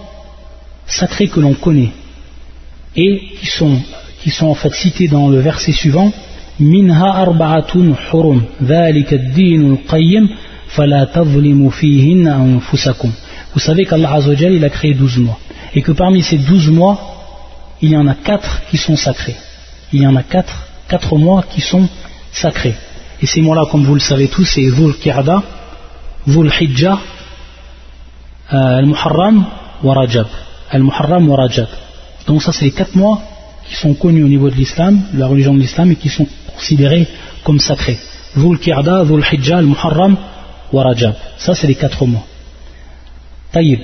[0.86, 1.92] sacrés que l'on connaît
[2.96, 3.80] et qui sont,
[4.42, 6.12] en fait cités dans le verset suivant
[6.58, 10.28] minha arba'atun hurum al-qayyim
[10.68, 13.12] fala anfusakum.
[13.52, 15.38] Vous savez qu'Allah a créé douze mois.
[15.74, 16.98] Et que parmi ces douze mois
[17.80, 19.36] il y en a quatre qui sont sacrés
[19.92, 21.88] il y en a quatre, quatre mois qui sont
[22.32, 22.74] sacrés
[23.20, 24.66] et ces mois là comme vous le savez tous c'est
[25.00, 25.42] Qiyada
[26.26, 26.98] Dhul Hijjah
[28.52, 29.44] euh, Al-Muharram
[29.82, 30.26] wa Rajab
[30.70, 31.68] Al-Muharram wa Rajab.
[32.26, 33.20] Donc ça c'est les quatre mois
[33.66, 36.26] qui sont connus au niveau de l'islam, de la religion de l'islam, et qui sont
[36.54, 37.06] considérés
[37.44, 37.98] comme sacrés.
[38.36, 40.16] Dhul Qiyada, Dhul Hijjah, Al-Muharram
[40.72, 41.14] wa Rajab.
[41.38, 42.26] Ça c'est les quatre mois.
[43.52, 43.80] Taïb.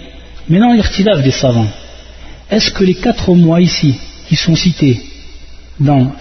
[0.49, 1.69] Maintenant l'irtilaf des savants.
[2.51, 3.95] Est-ce que les quatre mois ici,
[4.29, 5.01] qui sont cités
[5.81, 6.13] dans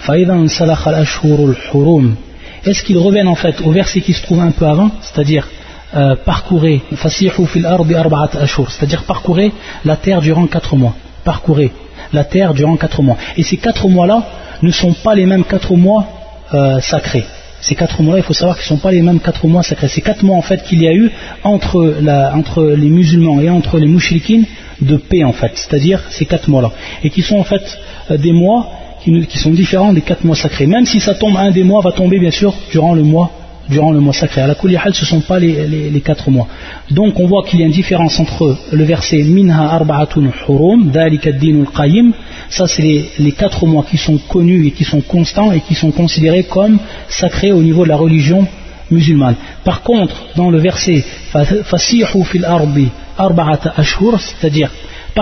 [2.66, 5.48] est-ce qu'ils reviennent en fait au verset qui se trouve un peu avant, c'est-à-dire
[5.96, 9.52] euh, parcourez, c'est-à-dire parcourez
[9.86, 10.96] la terre durant quatre mois.
[11.24, 11.72] Parcourez
[12.14, 13.18] la terre durant quatre mois.
[13.38, 14.24] Et ces quatre mois-là
[14.62, 16.06] ne sont pas les mêmes quatre mois
[16.54, 17.26] euh, sacrés.
[17.62, 19.90] Ces quatre mois-là, il faut savoir qu'ils ne sont pas les mêmes quatre mois sacrés.
[19.90, 21.12] Ces quatre mois en fait qu'il y a eu
[21.44, 24.46] entre, les musulmans et entre les mouchrikines
[24.82, 26.72] de paix en fait, c'est-à-dire ces quatre mois-là,
[27.04, 27.78] et qui sont en fait
[28.12, 28.70] euh, des mois
[29.02, 30.68] qui, sont différents des quatre mois sacrés.
[30.68, 33.32] Même si ça tombe, un des mois va tomber bien sûr durant le mois
[33.70, 34.42] durant le mois sacré.
[34.42, 36.48] À la Kulihal, ce ne sont pas les, quatre mois.
[36.90, 42.12] Donc on voit qu'il y a une différence entre le verset Minha arba'atun hurum, qayyim,
[42.50, 45.92] ça c'est les, quatre mois qui sont connus et qui sont constants et qui sont
[45.92, 48.48] considérés comme sacrés au niveau de la religion
[48.90, 49.36] musulmane.
[49.64, 54.72] Par contre, dans le verset Fasihu fil arbi arba'ata ashhur, c'est-à-dire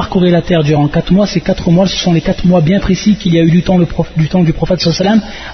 [0.02, 2.80] parcourir la terre durant quatre mois, ces quatre mois, ce sont les quatre mois bien
[2.80, 4.82] précis qu'il y a eu du temps, du, prophète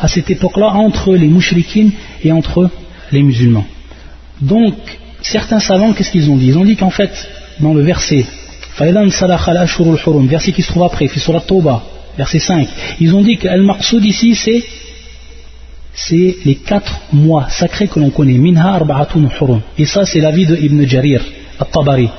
[0.05, 1.93] à cette époque-là entre les mouchriquines
[2.25, 2.69] et entre
[3.13, 3.65] les musulmans.
[4.41, 4.75] Donc,
[5.21, 6.47] certains savants, qu'est-ce qu'ils ont dit?
[6.47, 7.13] Ils ont dit qu'en fait,
[7.61, 8.25] dans le verset,
[8.77, 11.81] verset qui se trouve après, sur la
[12.17, 12.67] verset 5,
[12.99, 14.61] ils ont dit que Al-Maqsoud ici, c'est
[15.95, 18.39] c'est les quatre mois sacrés que l'on connaît.
[18.45, 19.61] Minha arba'atun hurum.
[19.77, 21.21] Et ça, c'est l'avis de Ibn Jarir,
[21.59, 22.09] al-Tabari,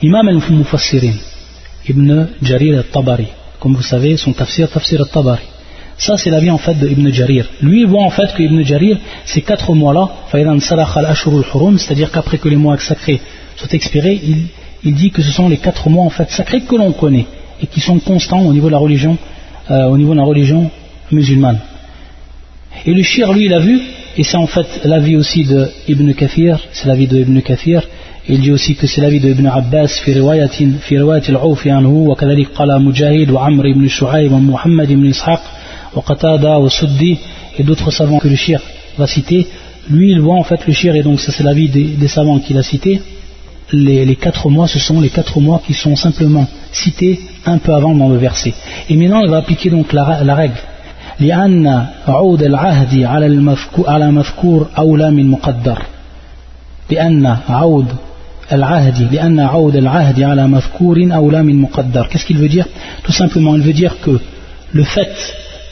[0.00, 1.16] imam al-Mufassirin.
[1.88, 3.28] Ibn Jarir al-Tabari.
[3.60, 5.42] Comme vous savez, son tafsir, tafsir al-Tabari.
[5.98, 7.46] Ça, c'est l'avis en fait de Ibn Jarir.
[7.62, 10.10] Lui, il voit en fait que Ibn Jarir, ces quatre mois-là,
[11.78, 13.20] c'est-à-dire qu'après que les mois sacrés
[13.56, 14.20] soient expirés,
[14.84, 17.26] il, dit que ce sont les quatre mois en fait sacrés que l'on connaît
[17.62, 19.16] et qui sont constants au niveau de la religion,
[19.70, 20.70] euh, au niveau de la religion
[21.10, 21.60] musulmane.
[22.84, 23.80] Et le shir, lui, il a vu,
[24.18, 27.82] et c'est en fait l'avis aussi de Ibn Kathir, c'est l'avis de Ibn Kathir,
[28.29, 31.89] il dit aussi que c'est l'avis de Ibn Abbas في رواية في رواية العوف عنه
[31.89, 35.41] وكذلك قال مجاهد وعمر بن شعيب ومحمد بن إسحاق
[35.99, 37.19] Qatada, au Suddi
[37.57, 38.61] et d'autres savants que le shir
[38.97, 39.47] va citer,
[39.89, 42.39] lui il voit en fait le shir, et donc ça c'est l'avis des, des savants
[42.39, 43.01] qu'il a cité,
[43.73, 47.93] les, quatre mois ce sont les quatre mois qui sont simplement cités un peu avant
[47.93, 48.53] dans le verset.
[48.89, 50.61] Et maintenant il va appliquer donc la, la règle.
[51.19, 55.81] لأن عود العهد على المذكور على مذكور أولى من مقدر
[56.91, 57.87] لأن عود
[58.51, 62.67] العهد لأن عود العهد على مذكور أولى من مقدر Qu'est-ce qu'il veut dire
[63.03, 64.19] Tout simplement, il veut dire que
[64.71, 65.13] le fait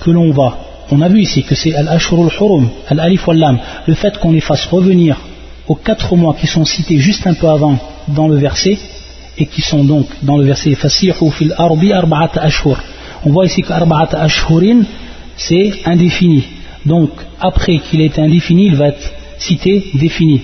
[0.01, 0.57] que l'on va,
[0.91, 4.65] on a vu ici que c'est Al-Ashurul Hurum, Al-Alif wal-Lam, le fait qu'on les fasse
[4.65, 5.17] revenir
[5.67, 8.77] aux quatre mois qui sont cités juste un peu avant dans le verset,
[9.37, 12.77] et qui sont donc dans le verset Fasihu fil arbi arba'at ashur.
[13.25, 14.81] On voit ici que arba'at ashurin,
[15.37, 16.43] c'est indéfini.
[16.85, 20.41] Donc, après qu'il ait été indéfini, il va être cité défini.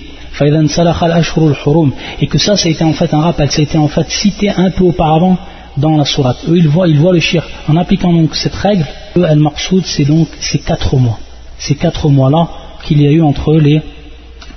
[2.21, 4.09] Et que ça, ça a été en fait un rappel, ça a été en fait
[4.09, 5.37] cité un peu auparavant
[5.77, 6.37] dans la sourate.
[6.47, 7.47] Eux, ils voient, ils voient le shirk.
[7.67, 8.85] En appliquant donc cette règle,
[9.17, 11.19] eux, Al-Maqsoud, c'est donc ces quatre mois.
[11.57, 12.47] Ces quatre mois-là
[12.83, 13.81] qu'il y a eu entre les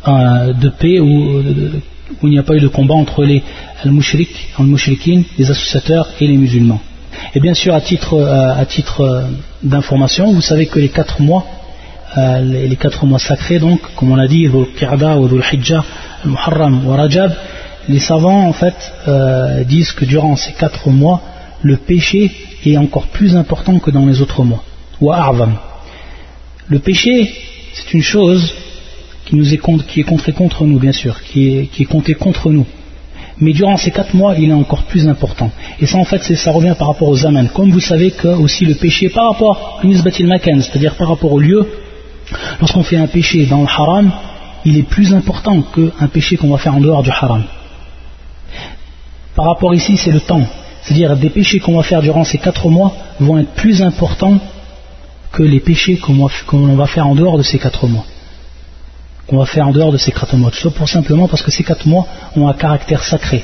[0.07, 1.43] euh, de paix où,
[2.23, 3.43] où il n'y a pas eu de combat entre les
[3.83, 6.81] Al-Mushrik, Al-Mushrikin, les associateurs et les musulmans.
[7.35, 9.23] Et bien sûr, à titre, euh, titre euh,
[9.63, 11.47] d'information, vous savez que les quatre mois,
[12.17, 14.67] les, les, quatre mois sacrés, donc, comme on l'a dit, ou ou
[16.91, 17.33] Rajab,
[17.89, 18.75] les savants en fait
[19.09, 21.23] euh, disent que durant ces quatre mois,
[21.63, 22.31] le péché
[22.65, 24.65] est encore plus important que dans les autres mois.
[26.69, 27.33] Le péché,
[27.75, 28.55] c'est une chose
[29.27, 32.67] qui nous est, qui est contre nous, bien sûr, qui est, qui comptée contre nous.
[33.41, 35.51] Mais durant ces quatre mois, il est encore plus important.
[35.81, 37.49] Et ça, en fait, ça revient par rapport aux zaman.
[37.53, 41.33] Comme vous savez que aussi le péché par rapport à Nisbatil Makan, c'est-à-dire par rapport
[41.33, 41.67] au lieu,
[42.60, 44.12] lorsqu'on fait un péché dans le haram,
[44.66, 47.44] il est plus important qu'un péché qu'on va faire en dehors du haram.
[49.36, 50.46] Par rapport ici, c'est le temps.
[50.82, 54.40] C'est-à-dire des péchés qu'on va faire durant ces quatre mois vont être plus importants
[55.32, 58.06] que les péchés qu'on va faire en dehors de ces quatre mois.
[59.28, 60.52] Qu'on va faire en dehors de ces quatre mois.
[60.52, 63.44] Tout pour simplement parce que ces quatre mois ont un caractère sacré.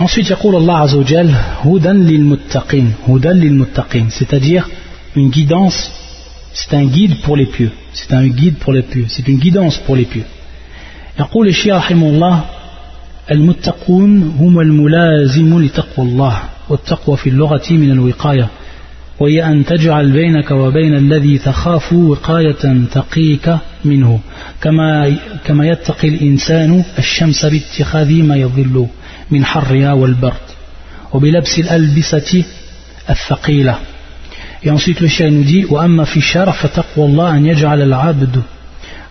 [0.00, 4.68] Ensuite, يقول Allah Azzawajal, Hudan lil muttaqin, Hudan lil muttaqin, c'est-à-dire
[5.16, 5.90] une guidance,
[6.53, 9.77] c'est un guide pour les pieux, c'est un guide pour les pieux, c'est une guidance
[9.85, 10.25] pour les pieux.
[11.19, 12.43] يقول الشيخ رحمه الله
[13.31, 16.39] المتقون هم الملازم لتقوى الله
[16.69, 18.47] والتقوى في اللغة من الوقاية.
[19.19, 24.19] وهي أن تجعل بينك وبين الذي تخاف وقاية تقيك منه.
[24.61, 28.87] كما, كما يتقي الإنسان الشمس باتخاذ ما يظل
[29.31, 30.47] من حرها والبرد.
[31.13, 32.43] وبلبس الألبسة
[33.09, 33.77] الثقيلة.
[34.62, 38.42] Et ensuite le chien nous dit وأما في الشرع فتقوى الله أن يجعل العبد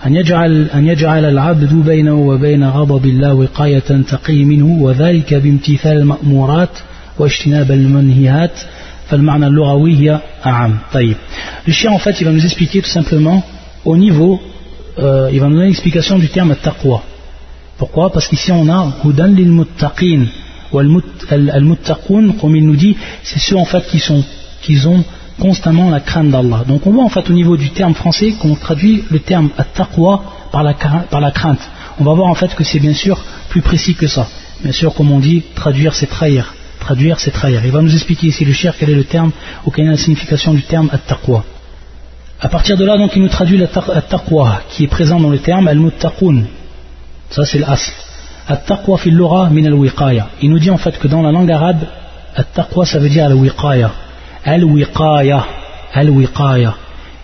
[0.06, 3.80] أن يجعل, أن يجعل العبد بينه وبين غضب الله وقاية
[4.10, 6.70] تقي منه وذلك بامتثال المأمورات
[7.20, 8.60] واجتناب المنهيات
[9.08, 11.16] فالمعنى اللغوي هي أعم طيب
[11.68, 13.44] Le chien en fait il va nous expliquer tout simplement
[13.86, 14.42] au niveau
[15.00, 17.04] euh, il va nous donner l'explication du terme taqwa
[17.78, 20.26] pourquoi Parce qu'ici on a hudan lil muttaqin
[20.72, 24.24] ou al muttaqun comme il nous dit c'est ceux en fait qui sont
[24.62, 25.04] qui ont
[25.43, 26.61] constamment la crainte d'Allah.
[26.69, 30.23] Donc on voit en fait au niveau du terme français qu'on traduit le terme at-taqwa
[30.53, 30.75] par la,
[31.13, 31.65] par la crainte.
[31.99, 33.17] On va voir en fait que c'est bien sûr
[33.49, 34.29] plus précis que ça.
[34.63, 36.55] Bien sûr, comme on dit, traduire c'est trahir.
[36.79, 37.61] Traduire c'est trahir.
[37.65, 39.33] Il va nous expliquer ici le cher quel est le terme
[39.67, 41.43] ou quelle est la signification du terme at-taqwa.
[42.41, 45.67] À partir de là, donc, il nous traduit at-taqwa qui est présent dans le terme
[45.67, 46.45] al-muttaqun.
[47.31, 47.91] Ça c'est l'asl.
[48.47, 50.29] At-taqwa fil min al-wiqaya.
[50.41, 51.83] Il nous dit en fait que dans la langue arabe,
[52.37, 53.91] at-taqwa ça veut dire al-wiqaya
[54.45, 55.47] Al-wiqaya.
[55.95, 56.77] Al-wiqaya.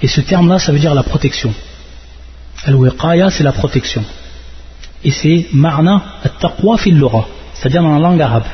[0.03, 1.53] Et ce terme-là, ça veut dire la protection.
[2.65, 4.05] Al-wiqaya, c'est la protection.
[5.05, 7.03] Et c'est marna at-taqwa fil
[7.55, 8.45] c'est-à-dire dans la langue arabe.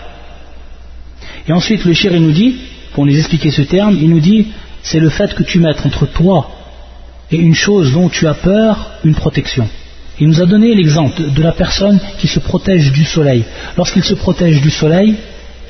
[1.47, 2.57] Et ensuite, le shir, il nous dit,
[2.95, 4.49] pour nous expliquer ce terme, il nous dit,
[4.83, 6.51] c'est le fait que tu mettes entre toi
[7.31, 9.69] et une chose dont tu as peur, une protection.
[10.21, 13.45] Il nous a donné l'exemple de la personne qui se protège du soleil.
[13.77, 15.17] Lorsqu'il se protège du soleil,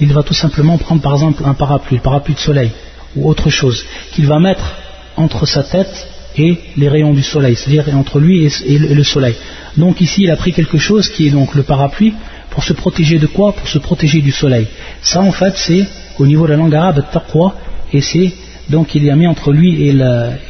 [0.00, 2.70] il va tout simplement prendre par exemple un parapluie, parapluie de soleil
[3.16, 4.74] ou autre chose, qu'il va mettre
[5.16, 9.34] entre sa tête et les rayons du soleil, c'est-à-dire entre lui et le soleil.
[9.76, 12.14] Donc ici, il a pris quelque chose qui est donc le parapluie
[12.50, 13.52] pour se protéger de quoi?
[13.52, 14.66] Pour se protéger du soleil.
[15.00, 15.86] Ça, en fait, c'est
[16.18, 17.54] au niveau de la langue arabe taqwa,
[17.92, 18.32] et c'est
[18.68, 19.94] donc il y a mis entre lui et,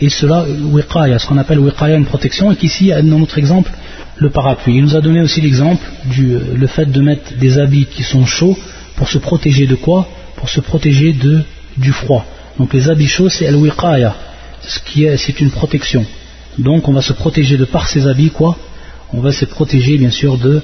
[0.00, 3.70] et cela wiqaya, ce qu'on appelle une protection, et qu'ici, dans notre exemple,
[4.16, 4.76] le parapluie.
[4.76, 8.24] Il nous a donné aussi l'exemple du le fait de mettre des habits qui sont
[8.24, 8.56] chauds
[8.96, 11.42] pour se protéger de quoi Pour se protéger de,
[11.76, 12.24] du froid.
[12.58, 14.14] Donc les habits chauds, c'est al-wiqaya,
[14.62, 16.04] ce qui est, c'est une protection.
[16.58, 18.56] Donc on va se protéger de par ces habits, quoi
[19.12, 20.62] On va se protéger bien sûr de,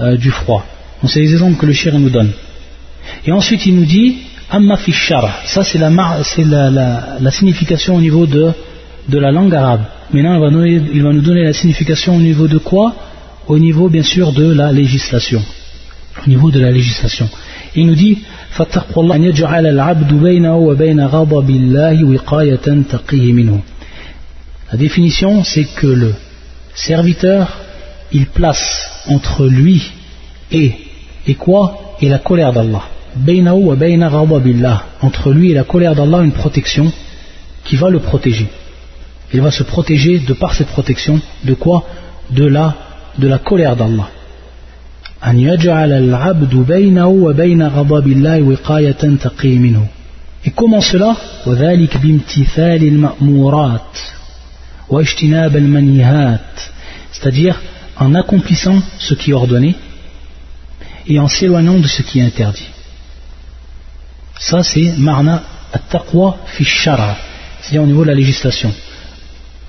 [0.00, 0.64] euh, du froid.
[1.00, 2.32] Donc c'est les exemples que le shir nous donne.
[3.26, 4.18] Et ensuite il nous dit,
[4.50, 5.90] amma fi ça c'est, la,
[6.70, 8.52] la, la, signification au niveau de,
[9.08, 9.84] la langue arabe.
[10.12, 12.94] Maintenant il il va nous donner la signification au niveau de quoi
[13.48, 15.42] Au niveau bien sûr de la législation.
[16.20, 17.28] Au niveau de la législation.
[17.74, 18.18] Il nous dit
[24.70, 26.14] La définition, c'est que le
[26.74, 27.58] serviteur,
[28.12, 29.90] il place entre lui
[30.50, 30.74] et,
[31.26, 31.96] et quoi?
[32.00, 32.82] Et la colère d'Allah.
[35.00, 36.92] Entre lui et la colère d'Allah, une protection
[37.64, 38.48] qui va le protéger.
[39.32, 41.86] Il va se protéger de par cette protection de quoi?
[42.30, 42.76] De la,
[43.18, 44.08] de la colère d'Allah.
[45.25, 49.87] أن يجعل العبد بينه وبين غضب الله وقاية تقي منه
[50.45, 51.15] Et comment cela
[51.45, 53.97] وذلك بامتثال المأمورات
[54.89, 56.59] واجتناب المنهات
[57.11, 57.59] c'est-à-dire
[57.99, 59.75] en accomplissant ce qui est ordonné
[61.07, 62.67] et en s'éloignant de ce qui est interdit.
[64.39, 67.17] Ça c'est marna at-taqwa fi shara,
[67.59, 68.71] c'est-à-dire au niveau de la législation.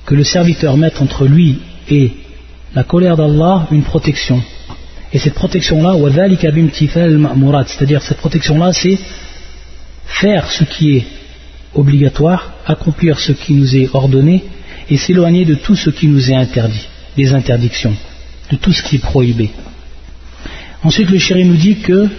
[0.05, 1.59] Que le serviteur mette entre lui
[1.89, 2.13] et
[2.75, 4.43] la colère d'Allah une protection
[5.14, 5.96] et cette protection-là,
[7.68, 8.98] c'est-à-dire cette protection-là, c'est
[10.06, 11.06] faire ce qui est
[11.76, 14.44] obligatoire, accomplir ce qui nous est ordonné
[14.90, 17.94] et s'éloigner de tout ce qui nous est interdit, des interdictions,
[18.52, 19.52] de tout ce qui est prohibé.
[20.84, 22.10] Ensuite, le chéri nous dit que,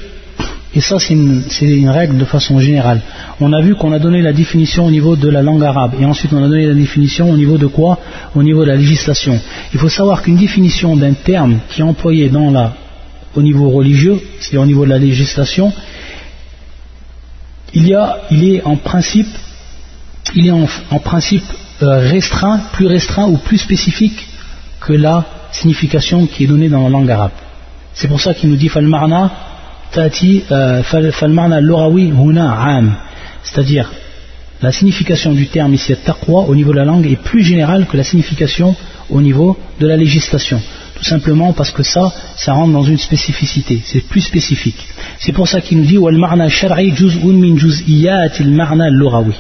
[0.73, 3.01] et ça c'est une, règle de façon générale,
[3.41, 6.05] on a vu qu'on a donné la définition au niveau de la langue arabe, et
[6.05, 7.99] ensuite on a donné la définition au niveau de quoi?
[8.37, 9.41] Au niveau de la législation.
[9.73, 12.75] Il faut savoir qu'une définition d'un terme qui est employé dans la
[13.35, 15.73] au niveau religieux, c'est-à-dire au niveau de la législation,
[17.75, 19.27] il, est en, principe
[21.83, 24.27] euh, restreint, plus restreint ou plus spécifique
[24.81, 27.33] que la signification qui est donnée dans la langue arabe.
[27.95, 29.31] C'est pour ça qu'il nous dit falmarna
[29.93, 32.95] tati euh, falmarna lorawi huna am,
[33.43, 33.91] c'est-à-dire
[34.63, 37.97] la signification du terme ici taqwa au niveau de la langue est plus générale que
[37.97, 38.75] la signification
[39.11, 40.61] au niveau de la législation
[41.04, 44.82] Tout simplement parce que ça, ça rentre dans une spécificité, c'est plus spécifique.
[45.20, 49.34] C'est pour ça qu'il nous dit والمعنى الشرعي جزء من جزئيات المعنى اللغوي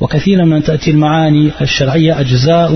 [0.00, 2.72] وكثيرا من تأتي المعاني الشرعية أجزاء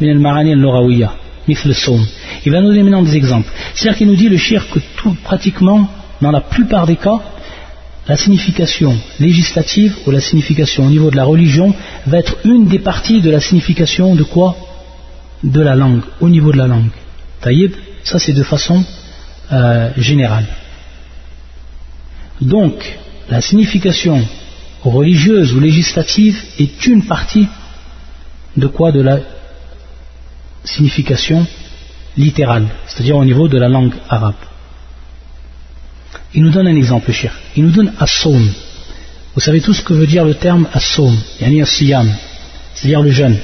[0.00, 1.10] من المعاني اللغوية
[1.48, 2.06] مثل الصوم.
[2.46, 3.50] Il va nous donner maintenant des exemples.
[3.74, 5.88] C'est-à-dire qu'il nous dit le shirk que tout, pratiquement,
[6.20, 7.20] dans la plupart des cas,
[8.08, 11.74] la signification législative ou la signification au niveau de la religion
[12.06, 14.56] va être une des parties de la signification de quoi
[15.42, 16.90] De la langue, au niveau de la langue.
[18.03, 18.83] Ça c'est de façon
[19.51, 20.47] euh, générale.
[22.41, 22.97] Donc,
[23.29, 24.27] la signification
[24.83, 27.47] religieuse ou législative est une partie
[28.57, 29.19] de quoi De la
[30.63, 31.45] signification
[32.17, 34.41] littérale, c'est-à-dire au niveau de la langue arabe.
[36.33, 37.33] Il nous donne un exemple, cher.
[37.55, 38.49] Il nous donne as-sawm.
[39.35, 42.09] Vous savez tout ce que veut dire le terme as-sawm, yani as-siyam,
[42.73, 43.37] c'est-à-dire le jeûne.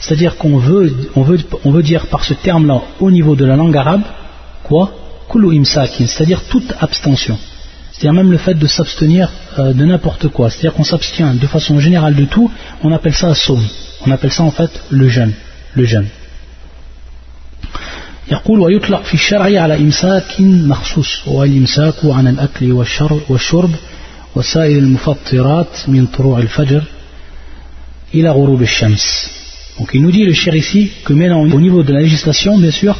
[0.00, 3.56] C'est-à-dire qu'on veut, on veut, on veut dire par ce terme-là, au niveau de la
[3.56, 4.02] langue arabe,
[4.62, 4.92] quoi
[5.32, 7.38] c'est-à-dire toute abstention.
[7.92, 10.50] C'est-à-dire même le fait de s'abstenir euh, de n'importe quoi.
[10.50, 12.50] C'est-à-dire qu'on s'abstient de façon générale de tout,
[12.82, 13.62] on appelle ça as-sawm.
[14.06, 15.32] On appelle ça en fait le jeûne.
[15.74, 16.08] Le jeûne.
[18.30, 22.72] يقول ويطلق في الشرع على إمساك مخصوص وهو الإمساك عن الأكل
[23.28, 23.70] والشرب
[24.36, 26.82] وسائر المفطرات من طلوع الفجر
[28.14, 29.30] إلى غروب الشمس
[29.81, 32.69] Donc il nous dit le cher ici que maintenant au niveau de la législation bien
[32.69, 32.95] sûr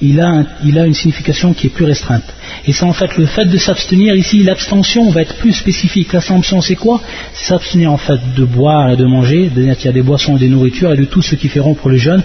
[0.00, 2.22] il a, il a une signification qui est plus restreinte.
[2.64, 6.12] Et c'est en fait le fait de s'abstenir ici, l'abstention va être plus spécifique.
[6.12, 7.00] L'abstention c'est quoi?
[7.32, 10.36] C'est s'abstenir en fait de boire et de manger, c'est-à-dire qu'il y a des boissons
[10.36, 12.22] et des nourritures et de tout ce qui fait rompre le jeûne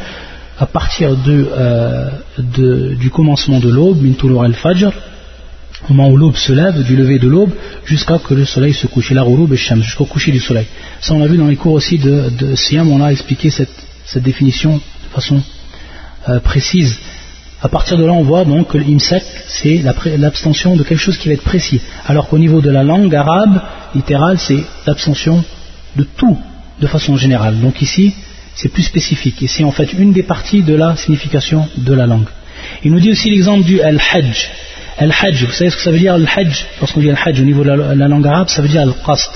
[0.59, 4.91] à partir euh, du commencement de l'aube, min al-fajr,
[5.89, 7.51] au moment où l'aube se lève, du lever de l'aube,
[7.85, 9.23] jusqu'à que le soleil se couche, la
[9.81, 10.65] jusqu'au coucher du soleil.
[10.99, 13.86] Ça on l'a vu dans les cours aussi de, de Siam, on a expliqué cette,
[14.15, 15.41] définition de façon
[16.29, 16.97] euh, précise.
[17.61, 19.83] À partir de là, on voit donc que l'imsek, c'est
[20.17, 21.81] l'abstention de quelque chose qui va être précis.
[22.05, 23.61] Alors qu'au niveau de la langue arabe,
[23.95, 25.43] littérale, c'est l'abstention
[25.95, 26.37] de tout,
[26.79, 27.59] de façon générale.
[27.59, 28.13] Donc ici,
[28.55, 29.41] c'est plus spécifique.
[29.41, 32.27] Et c'est en fait une des parties de la signification de la langue.
[32.83, 34.49] Il nous dit aussi l'exemple du al-hajj.
[34.97, 36.65] Al-hajj, vous savez ce que ça veut dire al-hajj?
[36.79, 39.31] Lorsqu'on dit al-hajj au niveau de la, langue arabe, ça veut dire al-qast.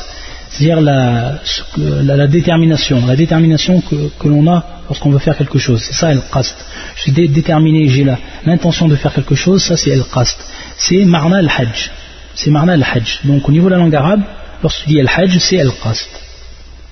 [0.52, 5.82] C'est-à-dire la, détermination, la détermination que, l'on a lorsqu'on veut faire quelque chose.
[5.82, 6.58] C'est ça al-qast.
[6.96, 8.06] Je suis déterminé, j'ai
[8.46, 10.46] l'intention de faire quelque chose, ça c'est al-qast.
[10.78, 11.92] C'est marna al-hajj.
[12.36, 13.22] C'est marna al-hajj.
[13.24, 14.22] Donc au niveau de la langue arabe,
[14.62, 16.10] lorsqu'on dit al-hajj, c'est al-qast.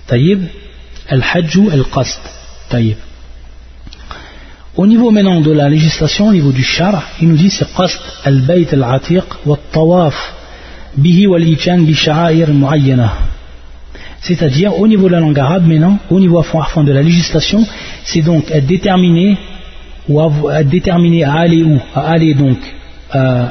[0.08, 0.48] Taïb
[1.10, 2.22] Al-Hajj Al-Qasd.
[4.76, 8.00] Au niveau maintenant de la législation, au niveau du char, il nous dit c'est Qasd
[8.24, 10.18] al-Bayt al-Atiq wa tawaf
[10.96, 13.29] bihi wal bi sha'air muayyana.
[14.22, 17.66] C'est-à-dire, au niveau de la langue arabe maintenant, au niveau fond de la législation,
[18.04, 19.38] c'est donc être déterminé
[20.08, 21.80] ou à, déterminé à aller où?
[21.96, 22.58] À aller donc
[23.16, 23.46] euh,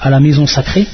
[0.00, 0.86] à la maison sacrée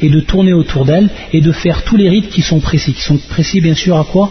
[0.00, 3.02] et de tourner autour d'elle et de faire tous les rites qui sont précis, qui
[3.02, 4.30] sont précis bien sûr à quoi?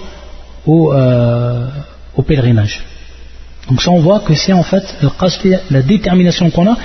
[0.66, 1.68] Au, euh,
[2.16, 2.82] au pèlerinage.
[3.70, 4.96] Donc ça on voit que c'est en fait
[5.70, 6.78] la détermination qu'on a,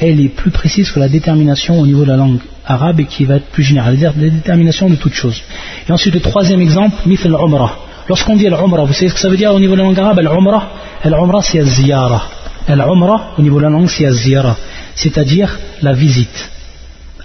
[0.00, 3.24] elle est plus précise que la détermination au niveau de la langue arabe et qui
[3.24, 5.40] va être plus générale, la détermination de toute chose.
[5.88, 7.78] Et ensuite le troisième exemple, mithl al-umrah.
[8.08, 9.98] Lorsqu'on dit al-umrah, vous savez ce que ça veut dire au niveau de la langue
[9.98, 10.68] arabe Al-umrah,
[11.02, 12.22] al-umrah c'est al-ziyara.
[12.68, 14.56] Al-umrah au niveau de la langue c'est al-ziyara,
[14.94, 16.50] c'est-à-dire la visite.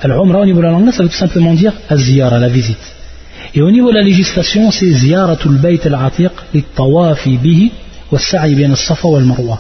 [0.02, 2.94] Al-umrah au niveau de la langue ça veut tout simplement dire al-ziyara, la visite.
[3.54, 6.32] Et au niveau de la législation, c'est ziyaratul bayt al-atiq
[6.76, 7.72] tawafi bihi
[8.12, 9.60] wa sa'i bien safa wal marwa.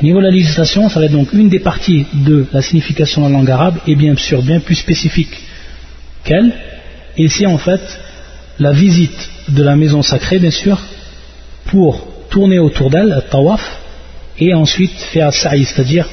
[0.00, 3.22] Au niveau de la législation, ça va être donc une des parties de la signification
[3.22, 5.40] de la langue arabe et bien sûr bien plus spécifique
[6.24, 6.52] qu'elle.
[7.16, 7.80] Et c'est en fait
[8.58, 10.78] la visite de la maison sacrée, bien sûr,
[11.66, 13.80] pour tourner autour d'elle, tawaf,
[14.38, 16.08] et ensuite faire sa'i, c'est-à-dire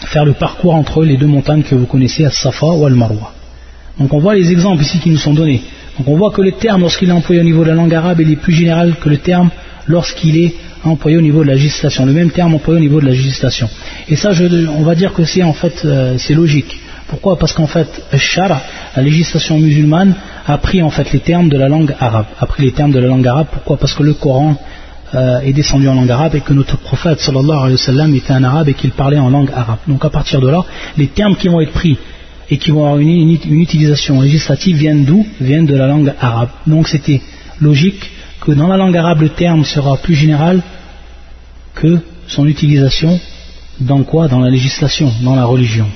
[0.00, 3.32] faire le parcours entre les deux montagnes que vous connaissez, à Safa ou Al-Marwa.
[3.98, 5.62] Donc on voit les exemples ici qui nous sont donnés.
[5.96, 8.20] Donc on voit que le terme, lorsqu'il est employé au niveau de la langue arabe,
[8.20, 9.50] il est plus général que le terme
[9.86, 10.54] lorsqu'il est
[10.88, 12.06] employé au niveau de la législation.
[12.06, 13.68] Le même terme employé au niveau de la législation.
[14.08, 14.30] Et ça,
[14.78, 16.78] on va dire que c'est en fait, euh, c'est logique.
[17.08, 17.38] Pourquoi?
[17.38, 20.14] Parce qu'en fait, la législation musulmane,
[20.46, 22.26] a pris en fait les termes de la langue arabe.
[22.38, 23.48] A pris les termes de la langue arabe.
[23.52, 23.76] Pourquoi?
[23.76, 24.56] Parce que le Coran
[25.14, 28.32] euh, est descendu en langue arabe et que notre prophète sallallahu alayhi wa sallam était
[28.32, 29.78] un arabe et qu'il parlait en langue arabe.
[29.88, 30.64] Donc à partir de là,
[30.96, 31.98] les termes qui vont être pris
[32.48, 35.26] et qui vont avoir une, une utilisation législative viennent d'où?
[35.40, 36.50] Viennent de la langue arabe.
[36.66, 37.20] Donc c'était
[37.60, 38.10] logique
[38.40, 40.62] que dans la langue arabe le terme sera plus général
[41.75, 43.19] que son utilisation
[43.79, 45.87] dans quoi Dans la législation, dans la religion.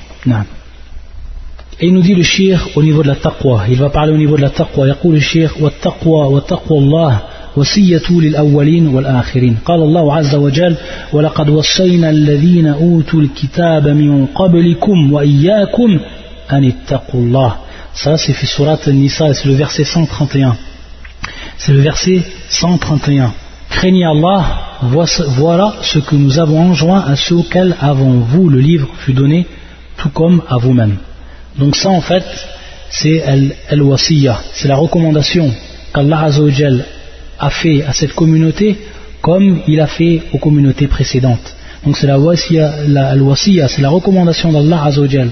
[1.78, 3.64] Et il nous dit le shir au niveau de la taqwa.
[3.68, 4.88] Il va parler au niveau de la taqwa.
[4.88, 7.20] يقول الشيخ والتقوى وتقوى الله
[7.56, 10.76] وصية للأولين والآخرين قال الله عز وجل
[11.12, 16.00] ولقد وصينا الذين أوتوا الكتاب من قبلكم وإياكم
[16.52, 17.56] أن اتقوا الله
[17.94, 20.56] ça c'est في سورة النساء c'est le verset 131
[21.56, 23.32] c'est le verset 131
[23.70, 24.44] craignez Allah
[24.81, 29.47] voilà ce que nous avons enjoint à ceux auxquels avant vous le livre fut donné
[29.97, 30.97] tout comme à vous-même
[31.57, 32.23] donc ça en fait
[32.89, 33.21] c'est
[33.69, 35.51] al-wasiyya c'est la recommandation
[35.93, 36.29] qu'Allah
[37.39, 38.77] a fait à cette communauté
[39.21, 41.55] comme il a fait aux communautés précédentes.
[41.85, 43.15] Donc c'est la wasiya, la,
[43.67, 45.29] c'est la recommandation d'Allah Azzawajal.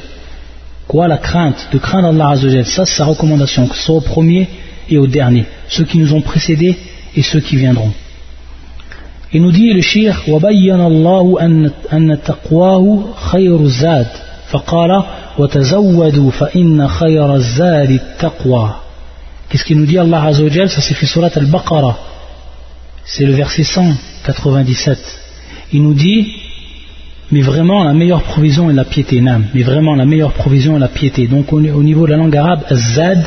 [0.88, 2.36] Quoi La crainte, de craindre Allah.
[2.66, 4.48] Ça c'est sa recommandation, que ce soit au premier
[4.90, 5.46] et au dernier.
[5.68, 6.76] Ceux qui nous ont précédés
[7.16, 7.92] et ceux qui viendront.
[9.33, 11.41] Et nous dit le shir, وَبَيَّنَ اللَّهُ
[11.93, 12.85] أَنَّ تَقْوَاهُ
[13.17, 14.07] خَيْرُ الزَّادِ
[14.53, 15.03] فَقَالَ
[15.39, 18.71] وَتَزَوَّدُوا فَإِنَّ خَيْرَ الزَّادِ التَّقْوَى
[19.49, 21.97] Qu'est-ce qu'il nous dit Allah Azzawajal Ça c'est fait surat al-Baqarah.
[23.05, 24.99] C'est le verset 197.
[25.73, 26.27] Il nous dit
[27.31, 29.47] mais vraiment la meilleure provision est la piété, nam.
[29.55, 31.27] Mais vraiment la meilleure provision est la piété.
[31.27, 33.27] Donc au, niveau de la langue arabe, az-zad,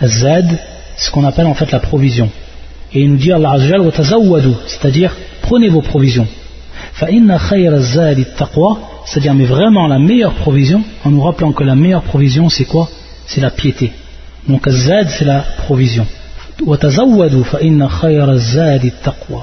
[0.00, 0.58] az-zad,
[0.96, 2.30] c'est ce qu'on appelle en fait la provision.
[2.92, 5.12] Et il nous dit Allah Azzawajal c'est-à-dire
[5.42, 6.26] prenez vos provisions.
[9.04, 12.88] c'est-à-dire mais vraiment la meilleure provision, en nous rappelant que la meilleure provision c'est quoi
[13.26, 13.92] C'est la piété.
[14.48, 16.06] Donc الزاد c'est la provision.
[16.66, 19.42] وتزودوا فإن خير الزاد التقوى.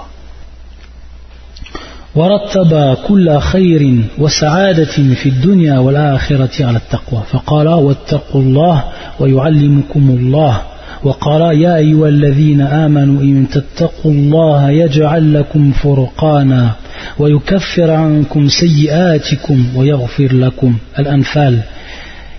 [2.15, 8.83] ورتب كل خير وسعادة في الدنيا والآخرة على التقوى فقال واتقوا الله
[9.19, 10.61] ويعلمكم الله
[11.03, 16.75] وقال يا أيها الذين آمنوا إن تتقوا الله يجعل لكم فرقانا
[17.19, 21.63] ويكفر عنكم سيئاتكم ويغفر لكم الأنفال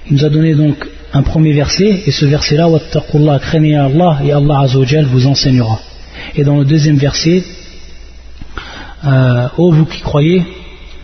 [0.07, 4.32] Il nous a donné donc un premier verset, et ce verset-là, Wattaqullah, craignez Allah, et
[4.32, 5.78] Allah Azzawajal vous enseignera.
[6.37, 7.43] Et dans le deuxième verset,
[9.07, 10.43] euh, Ô vous qui croyez,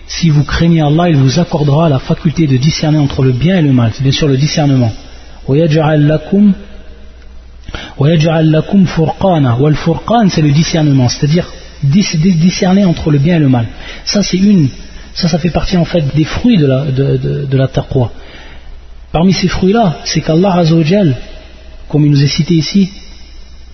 [0.06, 3.62] si vous craignez Allah, il vous accordera la faculté de discerner entre le bien et
[3.62, 4.92] le mal, c'est bien sûr le discernement.
[5.48, 6.54] lakum furqana.
[7.97, 11.47] Wal furqan, c'est le discernement, c'est-à-dire
[11.83, 13.67] discerner entre le bien et le mal.
[14.05, 14.69] Ça, c'est une,
[15.13, 18.11] ça, ça fait partie en fait des fruits de la, de, taqwa.
[19.11, 21.15] Parmi ces fruits-là, c'est qu'Allah Azzawajal,
[21.89, 22.91] comme il nous est cité ici,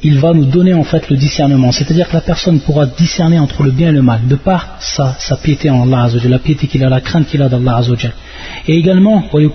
[0.04, 1.72] il va nous donner en fait le discernement.
[1.72, 5.16] C'est-à-dire que la personne pourra discerner entre le bien et le mal, de par sa,
[5.38, 7.82] piété en Allah la piété qu'il a, la crainte qu'il a d'Allah.
[8.68, 9.50] Et également, il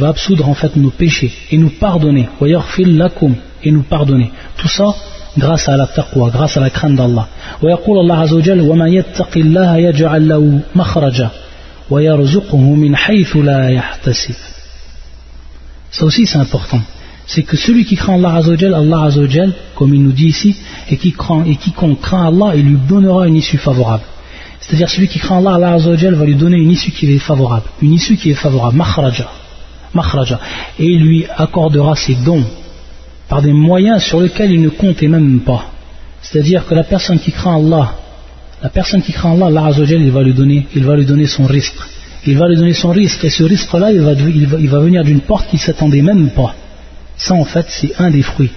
[0.00, 2.28] va absoudre en fait nos péchés et nous pardonner.
[3.64, 4.30] Et nous pardonner.
[4.56, 4.94] Tout ça
[5.36, 7.28] grâce à la taqwa, grâce à la crainte d'Allah.
[15.90, 16.80] Ça aussi c'est important.
[17.28, 20.56] C'est que celui qui craint Allah Allah Azzawajal, comme il nous dit ici,
[20.90, 24.04] et qui craint, et quiconque craint Allah, il lui donnera une issue favorable.
[24.60, 27.66] C'est-à-dire celui qui craint Allah, Allah va lui donner une issue qui est favorable.
[27.82, 29.28] Une issue qui est favorable, makhraja.
[29.92, 30.40] makhraja.
[30.78, 32.44] Et il lui accordera ses dons
[33.28, 35.66] par des moyens sur lesquels il ne comptait même pas.
[36.22, 37.94] C'est-à-dire que la personne qui craint Allah,
[38.62, 41.44] la personne qui craint Allah, Allah il va lui donner, il va lui donner son
[41.44, 41.76] risque.
[42.26, 45.20] Il va lui donner son risque, et ce risque-là, il va, il va, venir d'une
[45.20, 46.54] porte qu'il ne s'attendait même pas.
[47.17, 48.51] Ça, en fait, c'est un des fruits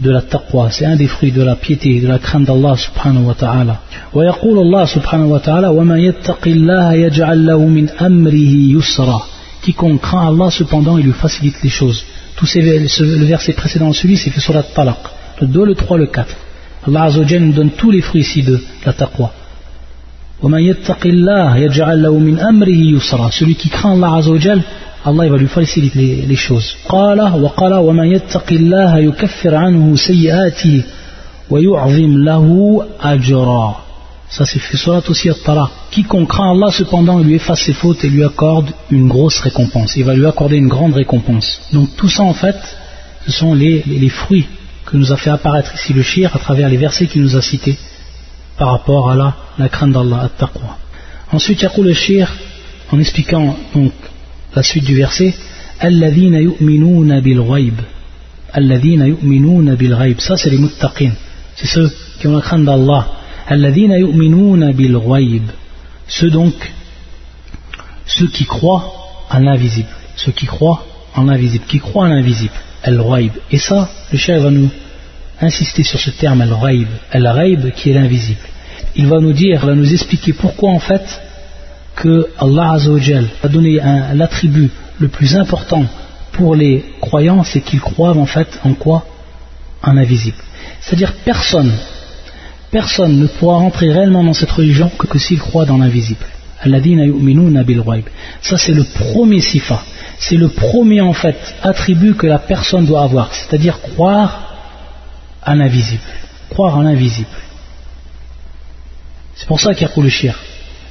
[0.00, 3.24] de la taqwa, c'est un des fruits de la piété, de la crainte d'Allah subhanahu
[3.24, 3.80] wa ta'ala.
[4.14, 9.22] ويقول الله سبحانه وتعالى وما يتق الله يجعل له من أمره يسرا
[9.62, 12.04] quiconque craint Allah cependant il lui facilite les choses
[12.36, 14.98] Tous ces, le verset précédent celui c'est fait sur la talaq
[15.40, 16.36] le 2, le 3, le 4
[16.88, 19.32] Allah Azzawajal nous donne tous les fruits ici de la taqwa.
[23.30, 24.62] celui qui craint Allah Azzawajal
[25.04, 29.96] Allah il va lui faciliter les, les choses قال وقال ومن يتق الله يكفر عنه
[29.96, 30.82] سيئاته
[31.50, 32.46] ويعظم له
[33.00, 33.76] أجرا
[34.30, 38.02] ça c'est fait surat aussi at-Talaq quiconque craint Allah cependant il lui efface ses fautes
[38.04, 42.08] et lui accorde une grosse récompense il va lui accorder une grande récompense donc tout
[42.08, 42.56] ça en fait
[43.26, 44.46] ce sont les, les, les fruits
[44.86, 47.42] que nous a fait apparaître ici le shir à travers les versets qu'il nous a
[47.42, 47.78] cités
[48.58, 50.76] par rapport à la, la crainte d'Allah, at-taqwa.
[51.32, 52.30] Ensuite, il le shir
[52.90, 53.92] en expliquant donc
[54.55, 55.33] la suite du verset
[55.79, 57.41] Alladhina yu'minuna bil
[58.53, 61.11] Alladhina yu'minuna bil Ça, c'est les muttaqin.
[61.55, 63.07] C'est ceux qui ont la crainte d'Allah.
[63.47, 64.97] Alladhina yu'minuna bil
[66.07, 66.55] Ceux donc,
[68.05, 68.93] ceux qui croient
[69.29, 69.89] à l'invisible.
[70.15, 70.83] Ceux qui croient
[71.15, 71.65] en l'invisible.
[71.67, 72.53] Qui croient à l'invisible.
[72.83, 73.33] Al-Ghaib.
[73.51, 74.69] Et ça, le cher va nous
[75.41, 76.87] insister sur ce terme Al-Ghaib.
[77.11, 78.39] Al-Ghaib qui est l'invisible.
[78.95, 81.21] Il va nous dire, il va nous expliquer pourquoi en fait
[81.97, 82.77] que Allah
[83.43, 83.79] a donné
[84.13, 84.69] l'attribut
[84.99, 85.85] le plus important
[86.31, 89.05] pour les croyants, c'est qu'ils croient en fait en quoi?
[89.83, 90.37] En invisible.
[90.79, 91.71] C'est-à-dire personne,
[92.71, 96.25] personne ne pourra rentrer réellement dans cette religion que, s'il croit dans l'invisible.
[98.41, 99.83] Ça c'est le premier sifa,
[100.17, 104.31] c'est le premier en fait attribut que la personne doit avoir, c'est-à-dire croire
[105.45, 106.01] en l'invisible,
[106.49, 107.27] croire l'invisible.
[109.35, 110.35] C'est pour ça qu'il y a pour le shir.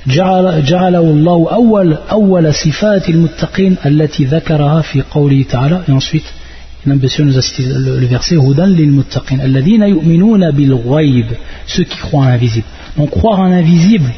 [0.07, 6.33] جعله الله أول أول صفات المتقين التي ذكرها في قوله تعالى et ensuite
[6.85, 11.25] le verset هدى للمتقين الذين يؤمنون بالغيب
[11.67, 12.65] ceux qui croient en l'invisible
[12.97, 14.11] donc croire en l'invisible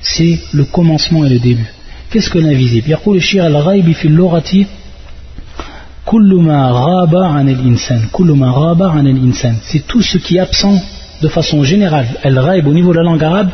[0.00, 1.70] c'est le commencement et le début
[2.10, 4.64] qu'est-ce que l'invisible يقول الشيخ الغيب في اللغة
[6.06, 10.40] كل ما غاب عن الإنسان كل ما غاب عن الإنسان c'est tout ce qui est
[10.40, 10.80] absent
[11.22, 13.48] de façon générale الغيب au niveau de la langue arabe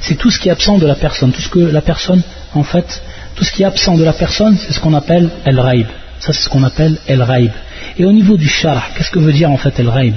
[0.00, 1.32] c'est tout ce qui est absent de la personne.
[1.32, 2.22] Tout ce que la personne,
[2.54, 3.02] en fait,
[3.34, 5.86] tout ce qui est absent de la personne, c'est ce qu'on appelle el-raib.
[6.18, 7.50] Ça, c'est ce qu'on appelle el-raib.
[7.98, 10.14] Et au niveau du shara, qu'est-ce que veut dire en fait el-raib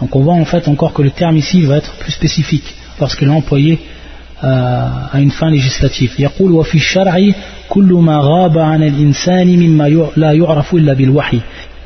[0.00, 3.28] donc on voit en fait encore que le terme ici va être plus spécifique lorsqu'il
[3.28, 3.78] est employé
[4.42, 6.14] euh, à une fin législative.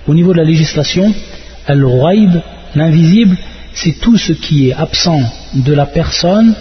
[0.09, 1.15] Au niveau de la législation,
[1.69, 2.41] al-ghaib,
[2.75, 3.37] l'invisible,
[3.75, 5.21] c'est tout ce qui est absent
[5.55, 6.55] de la personne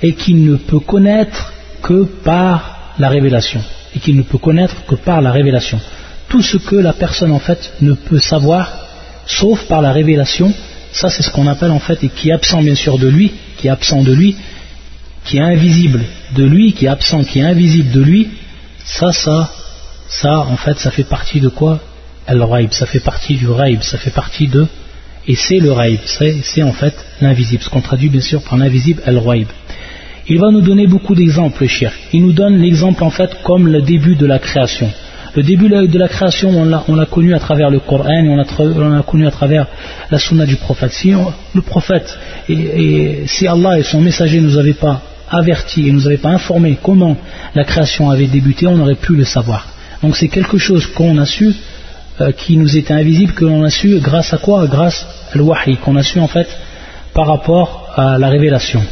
[0.00, 1.52] et qui ne peut connaître
[1.82, 3.60] que par la révélation.
[3.94, 5.78] Et qui ne peut connaître que par la révélation.
[6.28, 8.72] Tout ce que la personne en fait ne peut savoir,
[9.26, 10.52] sauf par la révélation,
[10.92, 13.32] ça c'est ce qu'on appelle en fait, et qui est absent bien sûr de lui,
[13.58, 14.36] qui est absent de lui,
[15.24, 16.02] qui est invisible
[16.34, 18.30] de lui, qui est absent, qui est invisible de lui,
[18.84, 19.52] ça, ça,
[20.08, 21.80] ça en fait ça fait partie de quoi?
[22.26, 24.66] Al-raib, ça fait partie du raib, ça fait partie de.
[25.28, 29.02] Et c'est le raib, c'est en fait l'invisible, ce qu'on traduit bien sûr par l'invisible
[29.06, 29.48] al-raib.
[30.28, 31.92] Il va nous donner beaucoup d'exemples, cher.
[32.12, 34.90] Il nous donne l'exemple en fait comme le début de la création.
[35.34, 39.02] Le début de la création, on l'a connu à travers le Coran et on l'a
[39.02, 39.66] connu à travers
[40.10, 40.92] la sunna du prophète.
[40.92, 41.14] Si
[41.54, 42.18] le prophète,
[42.50, 45.00] et, si Allah et son messager ne nous avaient pas
[45.30, 47.16] avertis et ne nous avaient pas informé comment
[47.54, 49.68] la création avait débuté, on aurait pu le savoir.
[50.02, 51.54] Donc c'est quelque chose qu'on a su
[52.36, 54.66] qui nous était invisible, que l'on a su grâce à quoi?
[54.66, 56.48] Grâce à l'wahi, qu'on a su en fait
[57.14, 58.82] par rapport à la révélation.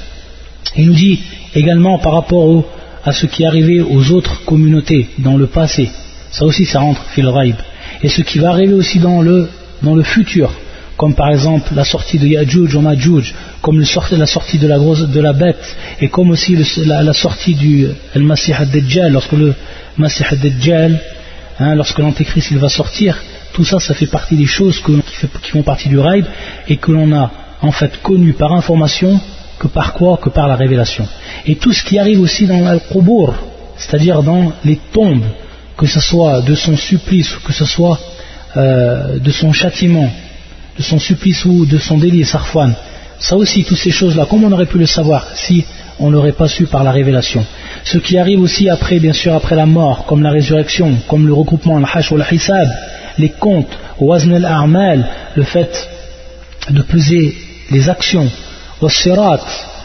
[0.76, 1.20] Il nous dit
[1.54, 2.64] également par rapport
[3.04, 5.90] à ce qui est arrivé aux autres communautés dans le passé,
[6.30, 7.56] ça aussi ça rentre fil raib,
[8.02, 9.48] et ce qui va arriver aussi dans le,
[9.82, 10.50] dans le futur,
[10.96, 15.08] comme par exemple la sortie de Yajuj ou Majuj, comme la sortie de la, grosse,
[15.08, 19.54] de la bête, et comme aussi la, sortie du Masih ad-Dajjal, lorsque le
[19.96, 21.00] Masih ad-Dajjal
[21.60, 25.62] Hein, lorsque l'antéchrist il va sortir, tout ça, ça fait partie des choses qui, font
[25.62, 26.24] partie du raid
[26.66, 27.30] et que l'on a
[27.60, 29.20] en fait connu par information
[29.58, 31.06] que par quoi Que par la révélation.
[31.44, 33.34] Et tout ce qui arrive aussi dans l'al-qubur,
[33.76, 35.26] c'est-à-dire dans les tombes,
[35.76, 37.98] que ce soit de son supplice ou que ce soit
[38.56, 40.10] euh, de son châtiment,
[40.78, 42.74] de son supplice ou de son délit sarfouane,
[43.18, 45.66] ça aussi, toutes ces choses-là, comment on aurait pu le savoir si
[45.98, 47.44] on ne l'aurait pas su par la révélation?
[47.84, 51.32] Ce qui arrive aussi après, bien sûr, après la mort, comme la résurrection, comme le
[51.32, 52.68] regroupement, al-hash ou al-hisab,
[53.18, 55.04] les comptes, wazn al-a'mal,
[55.34, 55.88] le fait
[56.70, 57.34] de peser
[57.70, 58.28] les actions,
[58.88, 59.40] sirat,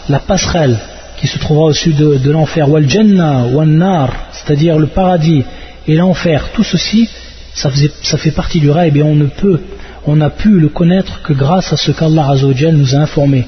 [0.10, 0.78] la passerelle
[1.18, 5.44] qui se trouvera au-dessus de, l'enfer, wal jannah, c'est-à-dire le paradis
[5.88, 7.10] et l'enfer, tout ceci,
[7.54, 7.70] ça,
[8.18, 9.62] fait partie du rêve et on ne peut,
[10.06, 12.36] on a pu le connaître que grâce à ce qu'Allah
[12.74, 13.46] nous a informé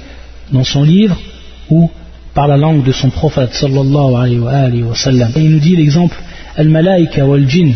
[0.52, 1.18] dans son livre
[1.70, 1.92] ou
[2.38, 5.32] par la langue de son prophète sallallahu alayhi wa, sallam.
[5.36, 6.16] Et il nous dit l'exemple
[6.56, 7.74] al-malaika wal-jinn.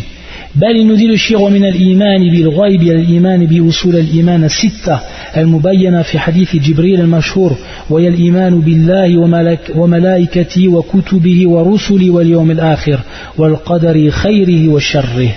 [0.54, 5.00] بل ينودي الشيخ ومن الإيمان بالغيب الإيمان بأصول الإيمان الستة
[5.36, 7.56] المبينة في حديث جبريل المشهور
[7.90, 13.00] وهي الإيمان بالله وملك وملائكته وكتبه ورسله واليوم الآخر
[13.38, 15.32] والقدر خيره وشره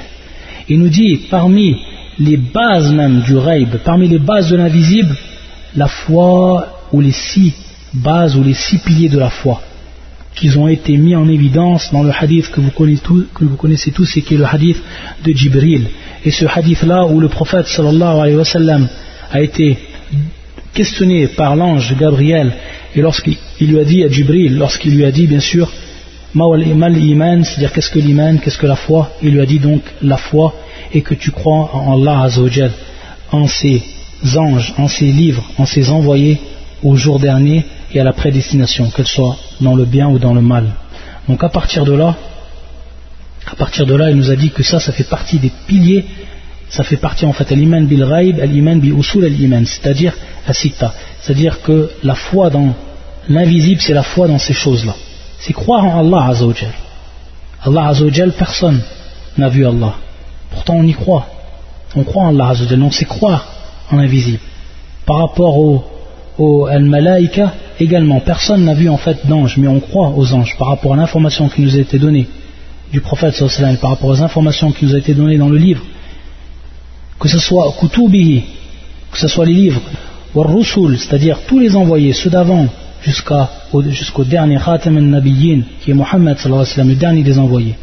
[0.70, 1.78] Il nous dit parmi
[2.20, 5.16] les bases même du ghaib, parmi les bases de l'invisible,
[5.76, 7.54] la foi ou les six
[7.96, 9.62] base ou les six piliers de la foi
[10.36, 13.56] qui ont été mis en évidence dans le hadith que vous connaissez tous, que vous
[13.56, 14.78] connaissez tous et qui est le hadith
[15.24, 15.88] de Jibril.
[16.26, 18.88] Et ce hadith-là où le prophète sallallahu alayhi wa sallam
[19.32, 19.78] a été
[20.74, 22.54] questionné par l'ange Gabriel
[22.96, 25.72] et lorsqu'il lui a dit à Jibril, lorsqu'il lui a dit bien sûr
[26.36, 30.18] iman, c'est-à-dire qu'est-ce que l'iman, qu'est-ce que la foi Il lui a dit donc la
[30.18, 30.54] foi
[30.94, 32.72] et que tu crois en Allah Azzawajal,
[33.32, 33.82] en ses
[34.36, 36.40] anges, en ses livres, en ses envoyés
[36.84, 37.64] au jour dernier
[38.00, 40.66] à la prédestination, qu'elle soit dans le bien ou dans le mal.
[41.28, 42.16] Donc à partir de là,
[43.52, 46.06] à partir de là, il nous a dit que ça, ça fait partie des piliers,
[46.70, 49.66] ça fait partie en fait à l'iman bil raib, à l'iman bi usul al iman,
[49.66, 50.14] c'est-à-dire
[50.48, 52.74] à sita, c'est-à-dire que la foi dans
[53.30, 54.96] l'invisible, c'est la foi dans ces choses-là.
[55.40, 56.74] C'est croire en Allah Azzawajal.
[57.64, 58.82] Allah Azzawajal, personne
[59.38, 59.96] n'a vu Allah.
[60.52, 61.28] Pourtant on y croit.
[61.96, 63.48] On croit en Allah Azzawajal, donc c'est croire
[63.92, 64.40] en l'invisible.
[65.06, 65.84] Par rapport au,
[66.38, 70.68] au al-malaika, également, personne n'a vu en fait d'ange, mais on croit aux anges par
[70.70, 72.28] rapport à l'information qui nous a été donnée
[72.92, 73.36] du prophète
[73.82, 75.84] par rapport aux informations qui nous a été données dans le livre,
[77.20, 78.44] que ce soit kutubihi,
[79.12, 79.82] que ce soit les livres,
[80.34, 82.68] ou rusul, c'est-à-dire tous les envoyés, ceux d'avant
[83.02, 87.76] jusqu'au dernier khatam al-nabiyyin, qui est Mohammed le dernier des envoyés,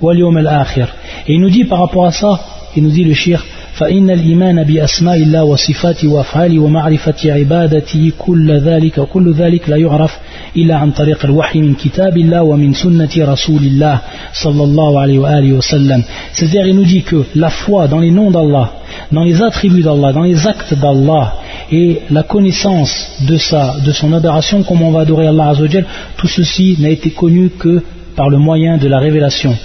[0.00, 2.40] et il nous dit par rapport à ça,
[2.76, 3.44] il nous dit le shir,
[3.77, 10.17] فإن الإيمان بأسماء الله وصفاته وأفعاله ومعرفة عبادته كل ذلك وكل ذلك لا يعرف
[10.55, 13.99] إلا عن طريق الوحي من كتاب الله ومن سنة رسول الله
[14.33, 18.31] صلى الله عليه وآله وسلم c'est-à-dire il nous dit que la foi dans les noms
[18.31, 18.71] d'Allah
[19.11, 21.33] dans les attributs d'Allah dans les actes d'Allah
[21.71, 22.93] et la connaissance
[23.27, 25.85] de sa de son adoration comment on va adorer Allah Azzawajal
[26.17, 27.81] tout ceci n'a été connu que
[28.15, 29.55] par le moyen de la révélation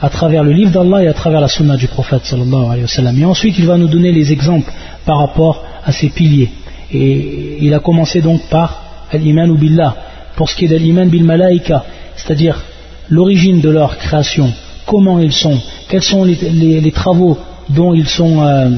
[0.00, 2.88] à travers le livre d'Allah et à travers la sunna du prophète sallallahu alayhi wa
[2.88, 3.18] sallam.
[3.20, 4.70] Et ensuite, il va nous donner les exemples
[5.04, 6.50] par rapport à ces piliers.
[6.92, 9.96] Et il a commencé donc par al-iman billah,
[10.36, 11.84] pour ce qui est de l'iman bil malaika,
[12.16, 12.62] c'est-à-dire
[13.08, 14.52] l'origine de leur création,
[14.86, 17.36] comment ils sont, quels sont les, travaux
[17.68, 18.70] dont ils sont, euh,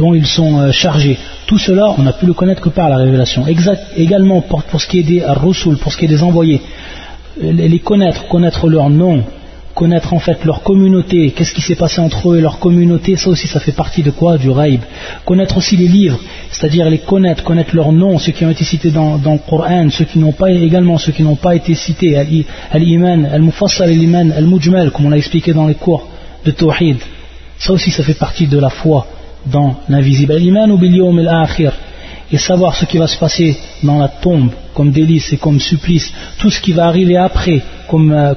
[0.00, 1.18] euh, chargés.
[1.46, 3.46] Tout cela, on n'a pu le connaître que par la révélation.
[3.46, 6.60] Exact, également pour, ce qui est des rusul, pour ce qui est des envoyés,
[7.40, 9.24] les connaître, connaître leur nom,
[9.78, 13.30] connaître en fait leur communauté, qu'est-ce qui s'est passé entre eux et leur communauté, ça
[13.30, 14.80] aussi ça fait partie de quoi Du raïb.
[15.24, 16.18] Connaître aussi les livres,
[16.50, 20.04] c'est-à-dire les connaître, connaître leurs noms, ceux qui ont été cités dans, le Coran, ceux
[20.04, 22.16] qui n'ont pas également, ceux qui n'ont pas été cités,
[22.72, 26.08] al-iman, al-mufassal, al-iman, al-mujmal, comme on l'a expliqué dans les cours
[26.44, 26.98] de Tawhid.
[27.58, 29.06] Ça aussi ça fait partie de la foi
[29.46, 30.32] dans l'invisible.
[30.32, 31.72] Al-iman ou bil al-akhir
[32.30, 36.12] et savoir ce qui va se passer dans la tombe comme délice et comme supplice,
[36.38, 38.34] tout ce qui va arriver après comme, euh,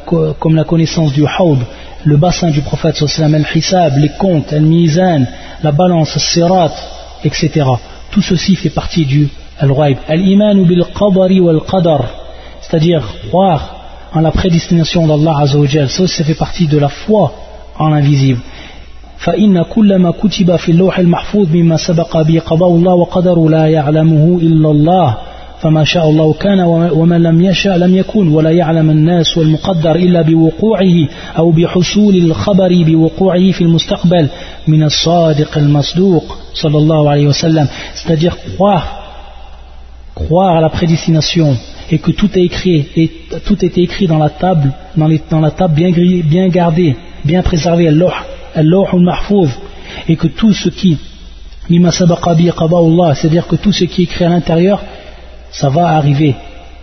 [0.49, 1.57] la connaissance du haud,
[2.03, 5.25] le bassin du prophète al-hisab, les comptes, al-mizan,
[5.61, 6.17] la balance,
[7.23, 7.65] etc.
[8.11, 9.29] Tout ceci fait partie du
[9.59, 9.97] al-ghaib.
[10.07, 12.05] Al-iman bil qadari wal qadar,
[12.61, 13.75] c'est-à-dire croire
[14.13, 17.33] en la prédestination d'Allah Azzawajal, ça ça fait partie de la foi
[17.77, 18.41] en l'invisible.
[19.21, 24.37] فإن كل ما كتب في اللوح المحفوظ مما سبق به قضاء الله وقدر لا يعلمه
[24.41, 25.17] إلا الله
[25.61, 26.59] فما شاء الله كان
[26.91, 31.07] وما لم يشاء لم يكن ولا يعلم الناس والمقدر إلا بوقوعه
[31.37, 34.29] أو بحصول الخبر بوقوعه في المستقبل
[34.67, 37.67] من الصادق المصدوق صلى الله عليه وسلم.
[37.95, 39.01] C'est-à-dire croire
[40.15, 41.55] croire à la prédestination
[41.91, 43.11] et que tout est écrit et
[43.45, 45.91] tout était écrit dans la table dans, les, dans la table bien,
[46.23, 47.87] bien gardée bien préservée
[48.55, 48.83] Allah
[50.07, 50.97] et que tout ce qui
[51.67, 54.81] c'est-à-dire que tout ce qui est écrit à l'intérieur
[55.51, 56.35] ça va arriver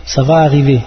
[0.05, 0.81] ça va arriver.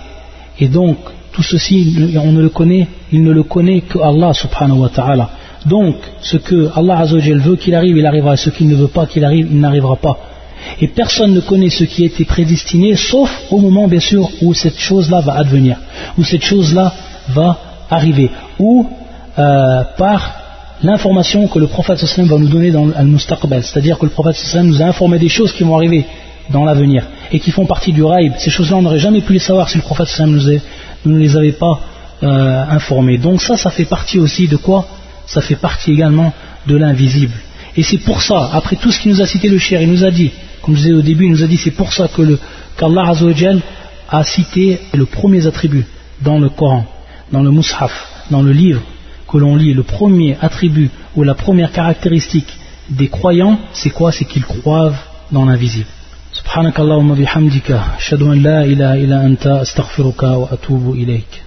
[0.59, 0.97] Et donc
[1.33, 5.31] tout ceci on ne le connaît il ne le connaît que Allah subhanahu wa ta'ala.
[5.67, 8.37] Donc ce que Allah azawajal veut qu'il arrive il arrivera.
[8.37, 10.19] Ce qu'il ne veut pas qu'il arrive il n'arrivera pas.
[10.81, 14.55] Et personne ne connaît ce qui a été prédestiné sauf au moment bien sûr où
[14.55, 15.77] cette chose là va advenir
[16.19, 16.93] où cette chose là
[17.29, 17.59] va
[17.91, 18.31] arriver.
[18.59, 18.89] Ou
[19.39, 20.42] euh, par
[20.83, 24.87] l'information que le prophète va nous donner dans Al-Mustaqbal, c'est-à-dire que le prophète nous a
[24.87, 26.07] informé des choses qui vont arriver
[26.51, 28.33] dans l'avenir et qui font partie du raïb.
[28.39, 31.53] Ces choses-là, on n'aurait jamais pu les savoir si le prophète nous, ne les avait
[31.53, 31.81] pas
[32.23, 33.19] euh, informés.
[33.19, 34.87] Donc ça, ça fait partie aussi de quoi?
[35.27, 36.33] Ça fait partie également
[36.67, 37.35] de l'invisible.
[37.77, 40.05] Et c'est pour ça, après tout ce qu'il nous a cité le cher, il nous
[40.05, 40.31] a dit,
[40.63, 42.39] comme je disais au début, il nous a dit c'est pour ça que
[42.77, 43.13] qu'Allah
[44.09, 45.87] a cité le premier attribut
[46.21, 46.85] dans le Coran,
[47.33, 48.83] dans le Mus'haf, dans le livre
[49.32, 52.52] que l'on lit, le premier attribut ou la première caractéristique
[52.90, 54.94] des croyants, c'est quoi C'est qu'ils croient
[55.32, 55.88] dans l'invisible.
[56.34, 61.44] سبحانك اللهم بحمدك أشهد أن لا إله إلا أنت أستغفرك وأتوب إليك